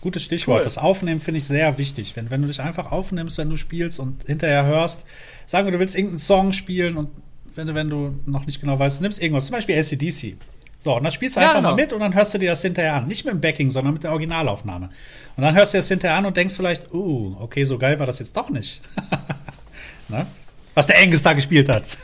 [0.00, 0.58] Gutes Stichwort.
[0.58, 0.64] Cool.
[0.64, 2.14] Das Aufnehmen finde ich sehr wichtig.
[2.14, 5.04] Wenn, wenn du dich einfach aufnimmst, wenn du spielst und hinterher hörst,
[5.46, 7.08] sagen wir, du willst irgendeinen Song spielen und
[7.54, 10.36] wenn du, wenn du noch nicht genau weißt, nimmst irgendwas, zum Beispiel ACDC.
[10.78, 11.70] So, und dann spielst du Ja, einfach genau.
[11.70, 13.08] mal mit und dann hörst du dir das hinterher an.
[13.08, 14.90] Nicht mit dem Backing, sondern mit der Originalaufnahme.
[15.36, 17.98] Und dann hörst du dir das hinterher an und denkst vielleicht, uh, okay, so geil
[17.98, 18.80] war das jetzt doch nicht.
[20.08, 20.26] ne?
[20.74, 21.84] Was der Angus da gespielt hat.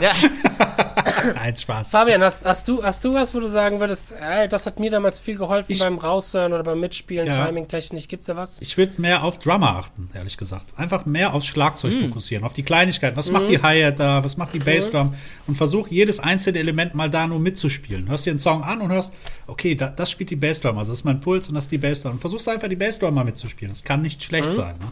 [0.00, 0.12] Ja,
[1.34, 1.90] Nein, Spaß.
[1.90, 4.90] Fabian, hast, hast, du, hast du was, wo du sagen würdest, ey, das hat mir
[4.90, 7.46] damals viel geholfen Ich- beim Raushören oder beim Mitspielen, Ja.
[7.46, 8.08] Timing-technisch?
[8.08, 8.60] Gibt's da was?
[8.60, 10.70] Ich würde mehr auf Drummer achten, ehrlich gesagt.
[10.76, 12.08] Einfach mehr aufs Schlagzeug Hm.
[12.08, 13.16] fokussieren, auf die Kleinigkeiten.
[13.16, 14.22] Was macht die Hi-Hat da?
[14.24, 15.14] Was macht die Bassdrum?
[15.46, 18.08] Und versuch jedes einzelne Element mal da nur mitzuspielen.
[18.08, 19.12] Hörst dir einen Song an und hörst,
[19.46, 21.78] okay, da, das spielt die Bassdrum, also das ist mein Puls und das ist die
[21.78, 22.12] Bassdrum.
[22.12, 23.72] Und versuchst einfach die Bassdrum mal mitzuspielen.
[23.72, 24.74] Das kann nicht schlecht sein.
[24.78, 24.86] Ne?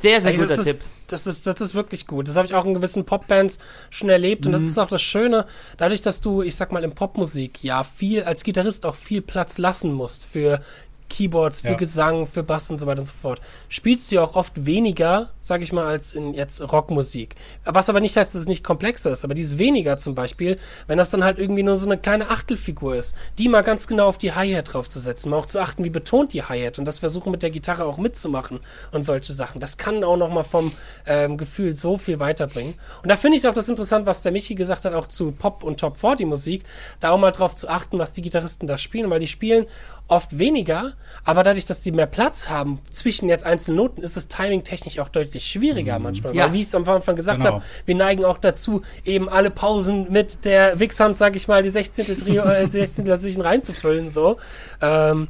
[0.00, 0.80] Sehr, sehr Ey, guter das, Tipp.
[0.80, 2.28] ist, das, ist, das ist wirklich gut.
[2.28, 3.58] Das habe ich auch in gewissen Popbands
[3.90, 4.46] schon erlebt.
[4.46, 4.68] Und das Mhm.
[4.68, 5.46] ist auch das Schöne,
[5.78, 9.58] dadurch, dass du, ich sag mal, in Popmusik ja viel, als Gitarrist auch viel Platz
[9.58, 10.60] lassen musst für
[11.08, 11.74] Keyboards, für Ja.
[11.74, 15.30] Gesang, für Bass und so weiter und so fort, spielst du ja auch oft weniger,
[15.40, 17.34] sag ich mal, als in jetzt Rockmusik.
[17.64, 20.98] Was aber nicht heißt, dass es nicht komplexer ist, aber dieses weniger zum Beispiel, wenn
[20.98, 24.18] das dann halt irgendwie nur so eine kleine Achtelfigur ist, die mal ganz genau auf
[24.18, 27.42] die Hi-Hat draufzusetzen, mal auch zu achten, wie betont die Hi-Hat und das versuchen mit
[27.42, 28.60] der Gitarre auch mitzumachen
[28.92, 29.60] und solche Sachen.
[29.60, 30.72] Das kann auch nochmal vom
[31.06, 32.74] ähm, Gefühl so viel weiterbringen.
[33.02, 35.62] Und da finde ich auch das interessant, was der Michi gesagt hat, auch zu Pop-
[35.64, 36.64] und Top 40 Musik,
[37.00, 39.66] da auch mal drauf zu achten, was die Gitarristen da spielen, weil die spielen
[40.08, 40.92] oft weniger,
[41.24, 45.08] aber dadurch, dass die mehr Platz haben zwischen jetzt einzelnen Noten, ist es timing-technisch auch
[45.08, 46.34] deutlich schwieriger manchmal.
[46.34, 46.44] Ja.
[46.44, 47.54] Weil, wie ich es am Anfang gesagt Genau.
[47.54, 51.70] habe, wir neigen auch dazu, eben alle Pausen mit der Wixhand, sag ich mal, die
[51.70, 52.16] 16.
[52.18, 53.04] Trio, äh, 16.
[53.04, 54.36] dazwischen reinzufüllen, so.
[54.80, 55.28] Ähm,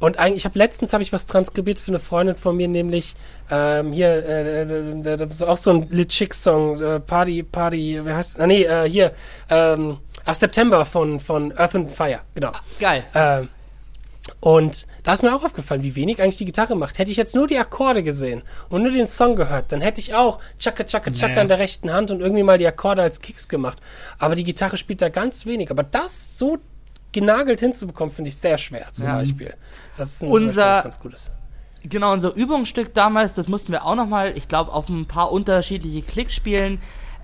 [0.00, 3.14] und eigentlich, ich habe letztens habe ich was transkribiert für eine Freundin von mir, nämlich
[3.50, 8.00] ähm, hier äh, äh, äh, äh, auch so ein Lit Chick Song, äh, Party Party,
[8.02, 8.40] wie heißt?
[8.40, 9.12] Ah nee, äh, hier
[9.50, 12.52] ähm, ach, September von von Earth and Fire, genau.
[12.78, 13.04] Geil.
[13.14, 13.48] Ähm,
[14.38, 16.98] und da ist mir auch aufgefallen, wie wenig eigentlich die Gitarre macht.
[16.98, 20.14] Hätte ich jetzt nur die Akkorde gesehen und nur den Song gehört, dann hätte ich
[20.14, 21.40] auch Chaka Chaka Chaka Nee.
[21.40, 23.78] an der rechten Hand und irgendwie mal die Akkorde als Kicks gemacht.
[24.18, 25.70] Aber die Gitarre spielt da ganz wenig.
[25.70, 26.58] Aber das so
[27.12, 29.16] genagelt hinzubekommen, finde ich sehr schwer zum Ja.
[29.16, 29.54] Beispiel.
[29.96, 31.32] Das ist ein Unser- ganz Gutes.
[31.82, 36.02] Genau, unser Übungsstück damals, das mussten wir auch nochmal, ich glaube, auf ein paar unterschiedliche
[36.02, 36.78] Klicks spielen.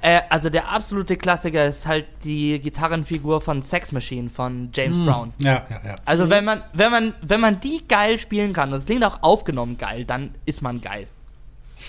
[0.07, 5.33] Äh, also der absolute Klassiker ist halt die Gitarrenfigur von Sex Machine von James Brown.
[5.39, 5.97] Ja, ja, ja.
[6.05, 9.79] Also wenn man, wenn man, wenn man die geil spielen kann, das klingt auch aufgenommen
[9.79, 11.09] geil, dann ist man geil.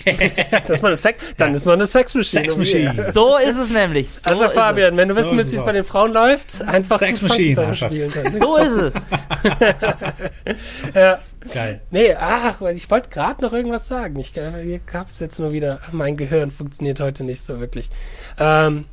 [0.66, 2.42] Das ist Sex, dann ist man eine Sex Machine.
[2.42, 3.10] Sex Machine.
[3.14, 4.08] So ist es nämlich.
[4.10, 6.60] So Also Fabian, wenn du So wissen willst, ist wie es bei den Frauen läuft,
[6.62, 7.86] einfach Sex Machine einfach.
[7.86, 8.40] spielen können.
[8.40, 8.94] So ist es.
[10.94, 11.18] ja.
[11.52, 11.80] Geil.
[11.90, 14.18] Nee, ach, ich wollte gerade noch irgendwas sagen.
[14.18, 15.80] Ich äh, hier hab's jetzt nur wieder.
[15.92, 17.90] Mein Gehirn funktioniert heute nicht so wirklich.
[18.38, 18.84] Ähm,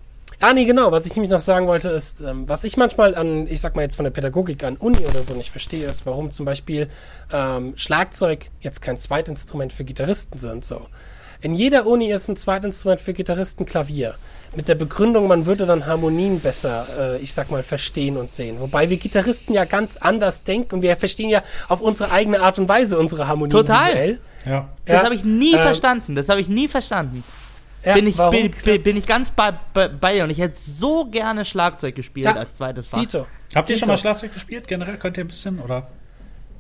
[0.41, 0.91] Ah, nee, genau.
[0.91, 3.84] Was ich nämlich noch sagen wollte, ist, ähm, was ich manchmal an, ich sag mal
[3.84, 6.89] jetzt von der Pädagogik an Uni oder so nicht verstehe, ist, warum zum Beispiel
[7.32, 10.66] ähm, Schlagzeug jetzt kein Zweitinstrument für Gitarristen sind.
[10.66, 10.88] So.
[11.41, 14.16] In jeder Uni ist ein Zweitinstrument für Gitarristen Klavier.
[14.56, 18.60] Mit der Begründung, man würde dann Harmonien besser, äh, ich sag mal, verstehen und sehen.
[18.60, 22.58] Wobei wir Gitarristen ja ganz anders denken und wir verstehen ja auf unsere eigene Art
[22.60, 23.89] und Weise unsere Harmonien Total.
[23.89, 24.20] visuell.
[24.45, 24.70] Ja.
[24.86, 26.16] Das Ja, habe ich nie ähm, verstanden.
[26.16, 27.24] Das habe ich nie verstanden.
[27.84, 28.32] Ja, bin, ich, warum?
[28.32, 31.95] bin, bin, bin ich ganz bei, bei, bei dir und ich hätte so gerne Schlagzeug
[31.95, 32.99] gespielt Ja, als zweites Fach.
[32.99, 33.28] Dito.
[33.53, 34.68] Habt ihr schon mal Schlagzeug gespielt?
[34.68, 35.88] Generell könnt ihr ein bisschen oder?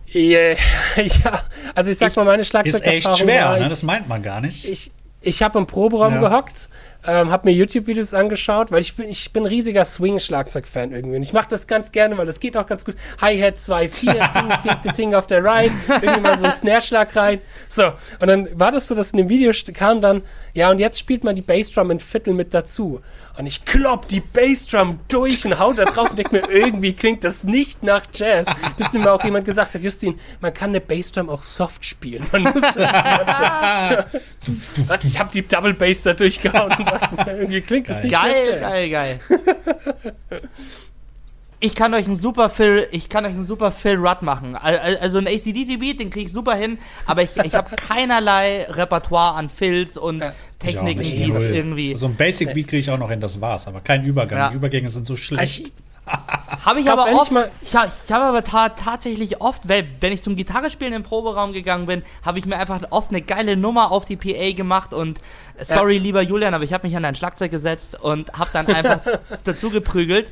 [0.07, 0.39] Ja,
[0.97, 1.41] ja,
[1.73, 3.63] also ich sag mal, meine Ist Schlagzeugerfahrung echt schwer, war, ne?
[3.63, 4.67] ich, Das meint man gar nicht.
[4.67, 4.91] ich,
[5.21, 6.19] ich habe im Proberaum Ja.
[6.19, 6.69] gehockt,
[7.05, 11.17] ähm, habe mir YouTube-Videos angeschaut, weil ich bin, ich bin riesiger Swing-Schlagzeug-Fan irgendwie.
[11.17, 12.95] Und ich mache das ganz gerne, weil das geht auch ganz gut.
[13.21, 17.15] Hi-Hat 2, 4, ting, ting, ting, ting auf der Ride, irgendwie mal so ein Snare-Schlag
[17.15, 17.39] rein.
[17.69, 20.21] So, und dann war das so, dass in dem Video kam dann,
[20.53, 23.01] ja, und jetzt spielt man die Bassdrum in Viertel mit dazu.
[23.37, 27.23] Und ich klopp die Bassdrum durch und hau da drauf und denk mir, irgendwie klingt
[27.23, 28.47] das nicht nach Jazz.
[28.77, 32.25] Bis mir mal auch jemand gesagt hat, Justin, man kann eine Bassdrum auch soft spielen.
[32.31, 32.63] Man muss
[34.87, 36.71] was, ich habe die Double Bass da durchgehauen
[37.27, 38.61] irgendwie klingt das nicht Geil, Jazz.
[38.61, 39.19] geil, geil.
[41.61, 44.55] Ich kann euch einen super Phil, ich kann euch einen super Phil Rudd machen.
[44.55, 46.77] Al- al- Also ein ACDC Beat, den kriege ich super hin,
[47.07, 50.33] aber ich, ich habe keinerlei Repertoire an Fills und Ja.
[50.59, 51.95] Techniken, die es irgendwie.
[51.95, 53.67] So ein Basic Beat kriege ich auch noch hin, das war's.
[53.67, 54.37] Aber kein Übergang.
[54.37, 54.49] Ja.
[54.49, 55.59] Die Übergänge sind so schlecht.
[55.67, 55.73] Ich,
[56.07, 57.31] Habe ich, glaub, aber ich oft,
[57.61, 61.53] ich, ha- ich habe aber ta tatsächlich oft, weil, wenn ich zum Gitarrespielen im Proberaum
[61.53, 65.19] gegangen bin, habe ich mir einfach oft eine geile Nummer auf die PA gemacht und
[65.57, 68.67] äh, sorry, lieber Julian, aber ich habe mich an dein Schlagzeug gesetzt und habe dann
[68.67, 68.99] einfach
[69.43, 70.31] dazu geprügelt.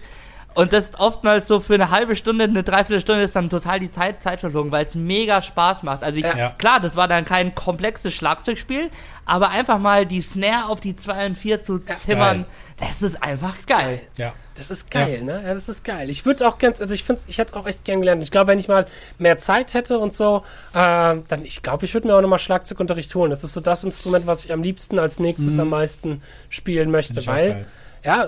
[0.55, 3.91] Und das ist oftmals so für eine halbe Stunde, eine Dreiviertelstunde ist dann total die
[3.91, 6.03] Zeit, Zeitverschwendung, weil es mega Spaß macht.
[6.03, 6.35] Also ich, Ja.
[6.37, 6.49] Ja.
[6.57, 8.89] klar, das war dann kein komplexes Schlagzeugspiel,
[9.25, 12.45] aber einfach mal die Snare auf die 2 und 4 zu zimmern,
[12.79, 14.01] das ist einfach geil.
[14.17, 14.33] ja.
[14.55, 15.41] das ist geil, ne?
[15.45, 16.09] Ja, das ist geil.
[16.11, 18.21] Ich würde auch ganz, also ich finde ich hätte es auch echt gern gelernt.
[18.21, 18.85] Ich glaube, wenn ich mal
[19.17, 20.43] mehr Zeit hätte und so,
[20.73, 23.31] äh, dann, ich glaube, ich würde mir auch nochmal Schlagzeugunterricht holen.
[23.31, 27.21] Das ist so das Instrument, was ich am liebsten als nächstes am meisten spielen möchte,
[27.21, 27.25] Mhm.
[27.25, 27.65] weil, geil.
[28.03, 28.27] ja,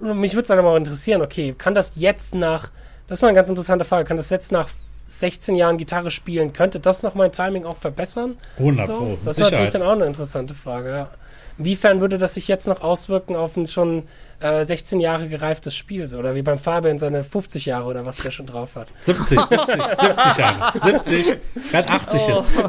[0.00, 2.70] mich würde es dann aber auch interessieren, okay, kann das jetzt nach,
[3.06, 4.68] das ist mal eine ganz interessante Frage, kann das jetzt nach
[5.06, 8.36] 16 Jahren Gitarre spielen, könnte das noch mein Timing auch verbessern?
[8.58, 9.18] 100 So, Pro.
[9.24, 11.10] das ist natürlich dann auch eine interessante Frage, ja.
[11.56, 14.04] Inwiefern würde das sich jetzt noch auswirken auf ein schon
[14.38, 16.06] äh, 16 Jahre gereiftes Spiel?
[16.06, 16.18] So?
[16.18, 18.92] Oder wie beim Fabian seine 50 Jahre oder was der schon drauf hat?
[19.00, 20.80] 70, 70, 70 Jahre.
[20.80, 21.26] 70,
[21.72, 22.36] gerade 80 Oh.
[22.36, 22.64] jetzt.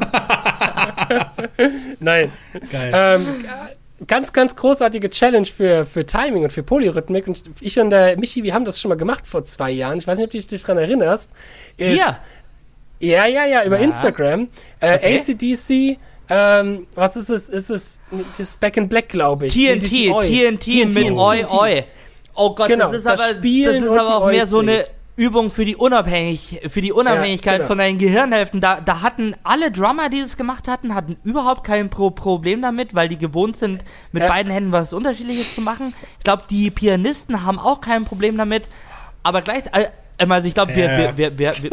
[2.00, 2.32] Nein.
[2.72, 2.90] Geil.
[2.92, 3.48] ähm, äh,
[4.06, 7.28] ganz, ganz großartige Challenge für, für Timing und für Polyrhythmik.
[7.28, 9.98] Und ich und der Michi, wir haben das schon mal gemacht vor zwei Jahren.
[9.98, 11.32] Ich weiß nicht, ob du dich daran erinnerst.
[11.76, 12.16] Ist, Hier,
[13.00, 13.84] Ja, ja, ja, über Ja.
[13.84, 14.48] Instagram.
[14.80, 15.16] Äh, Okay.
[15.18, 15.98] ACDC,
[16.28, 17.48] ähm, was ist es?
[17.48, 17.98] Ist es
[18.38, 19.52] das Back in Black, glaube ich.
[19.54, 20.26] TNT, die Oi.
[20.26, 21.52] TNT, mit Oi TNT.
[21.52, 21.84] Oi.
[22.34, 24.86] Oh Gott, Genau, das ist das aber, das ist aber auch mehr so eine
[25.20, 27.66] Übung für die Unabhängig, für die Unabhängigkeit genau.
[27.68, 28.62] von deinen Gehirnhälften.
[28.62, 32.94] Da, da hatten alle Drummer, die das gemacht hatten, hatten überhaupt kein Pro Problem damit,
[32.94, 34.28] weil die gewohnt sind, mit Ja.
[34.30, 35.92] beiden Händen was Unterschiedliches zu machen.
[36.16, 38.62] Ich glaube, die Pianisten haben auch kein Problem damit,
[39.22, 39.88] aber gleich, äh,
[40.26, 40.98] also ich glaube, wir, Ja.
[40.98, 41.70] wir, wir, wir, wir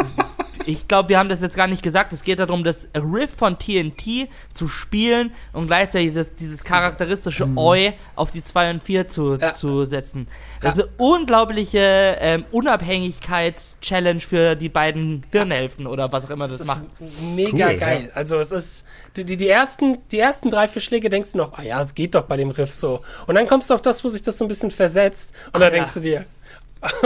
[0.67, 2.13] ich glaube, wir haben das jetzt gar nicht gesagt.
[2.13, 7.93] Es geht darum, das Riff von TNT zu spielen und gleichzeitig das, dieses charakteristische Oi
[8.15, 9.39] auf die 2 und 4 zu, Mhm.
[9.39, 9.53] Ja.
[9.53, 10.27] zu setzen.
[10.61, 16.57] Das ist eine unglaubliche ähm, Unabhängigkeits-Challenge für die beiden Hirnhälften oder was auch immer das,
[16.59, 16.81] Das macht.
[16.99, 18.11] ist mega Cool, geil.
[18.13, 21.57] Also es ist die, die, die ersten die ersten drei vier Schläge denkst du noch,
[21.57, 23.01] ah ja, es geht doch bei dem Riff so.
[23.27, 25.63] Und dann kommst du auf das, wo sich das so ein bisschen versetzt und dann
[25.63, 25.69] ja.
[25.69, 26.25] denkst du dir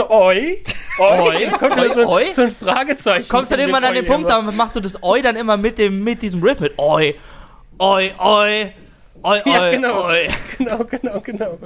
[0.08, 0.62] Oi,
[0.98, 2.30] Oi, dann kommt Oi, so, Oi.
[2.30, 3.28] so ein Fragezeichen.
[3.28, 4.42] Kommst dann von dem irgendwann an den Oi Punkt, immer.
[4.42, 7.14] da machst du das Oi dann immer mit dem mit diesem Riff mit Oi,
[7.78, 8.72] Oi, Oi,
[9.22, 10.04] Oi, Ja, Oi, genau.
[10.06, 10.28] Oi.
[10.58, 11.58] Genau, genau, genau.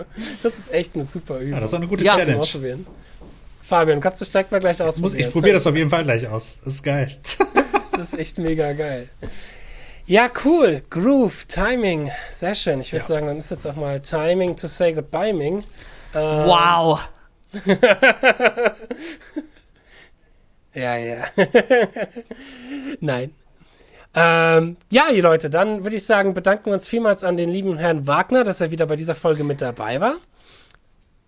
[0.43, 1.53] Das ist echt eine super Übung.
[1.55, 2.15] Ja, das ist auch eine gute Ja.
[2.17, 2.39] Challenge.
[2.39, 2.87] Ausprobieren.
[3.63, 5.27] Fabian, kannst du direkt mal gleich ausprobieren.
[5.27, 6.59] ich probiere das auf jeden Fall gleich aus.
[6.65, 7.17] Das ist geil.
[7.93, 9.09] Das ist echt mega geil.
[10.05, 10.83] Ja, cool.
[10.91, 12.11] Groove, Timing.
[12.31, 12.81] Sehr schön.
[12.83, 13.09] Ich würde Ja.
[13.09, 15.65] sagen, dann ist jetzt auch mal Timing to say goodbye, Ming.
[16.13, 17.01] Äh, Wow.
[20.75, 21.25] Ja, ja.
[23.01, 23.31] Nein.
[24.15, 27.79] Ähm, ja, ihr Leute, dann würde ich sagen, bedanken wir uns vielmals an den lieben
[27.79, 30.17] Herrn Wagner, dass er wieder bei dieser Folge mit dabei war.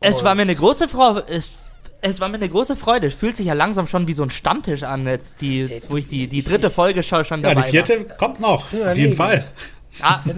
[0.01, 1.25] Es Und- war mir eine große Freude.
[1.29, 1.61] Es,
[2.03, 3.07] es war mir eine große Freude.
[3.07, 5.97] Es fühlt sich ja langsam schon wie so ein Stammtisch an, jetzt die, jetzt, wo
[5.97, 8.63] ich die, die dritte Folge schon, schon Ja, dabei die vierte kommt noch.
[8.63, 9.17] Auf jeden.
[9.17, 9.47] Fall.
[10.01, 10.23] war.
[10.27, 10.35] Ja,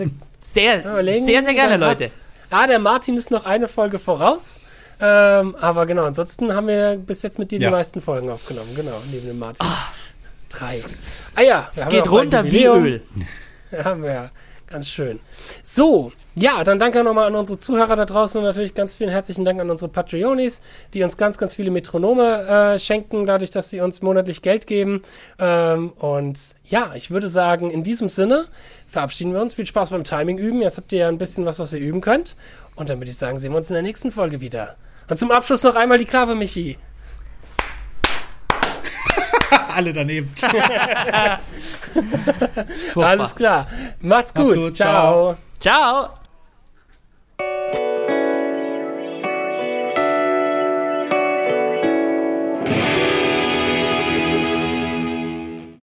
[0.47, 2.09] sehr, sehr, sehr gerne, Leute.
[2.49, 4.61] Ah, der Martin ist noch eine Folge voraus.
[5.01, 7.69] Ähm, aber genau, ansonsten haben wir bis jetzt mit dir Ja.
[7.69, 8.71] die meisten Folgen aufgenommen.
[8.77, 9.67] Genau, neben dem Martin.
[10.49, 10.81] Drei.
[11.37, 12.65] Ah ja, Es geht runter wie.
[12.65, 13.03] Öl.
[13.73, 14.31] Ja, haben wir ja.
[14.67, 15.21] Ganz schön.
[15.63, 19.45] So, ja, dann danke nochmal an unsere Zuhörer da draußen und natürlich ganz vielen herzlichen
[19.45, 20.61] Dank an unsere Patreonis,
[20.93, 25.03] die uns ganz, ganz viele Metronome äh, schenken, dadurch, dass sie uns monatlich Geld geben.
[25.39, 28.45] Ähm, und ja, ich würde sagen, in diesem Sinne
[28.89, 29.55] verabschieden wir uns.
[29.55, 30.63] Viel Spaß beim Timing üben.
[30.63, 32.35] Jetzt habt ihr ja ein bisschen was, was ihr üben könnt.
[32.75, 34.77] Und dann würde ich sagen, sehen wir uns in der nächsten Folge wieder.
[35.11, 36.79] Und zum Abschluss noch einmal die Klave, Michi.
[39.75, 40.33] Alle daneben.
[42.95, 43.67] Alles klar.
[44.01, 44.51] Macht's gut.
[44.51, 44.77] Macht's gut.
[44.77, 45.37] Ciao.
[45.59, 46.11] Ciao.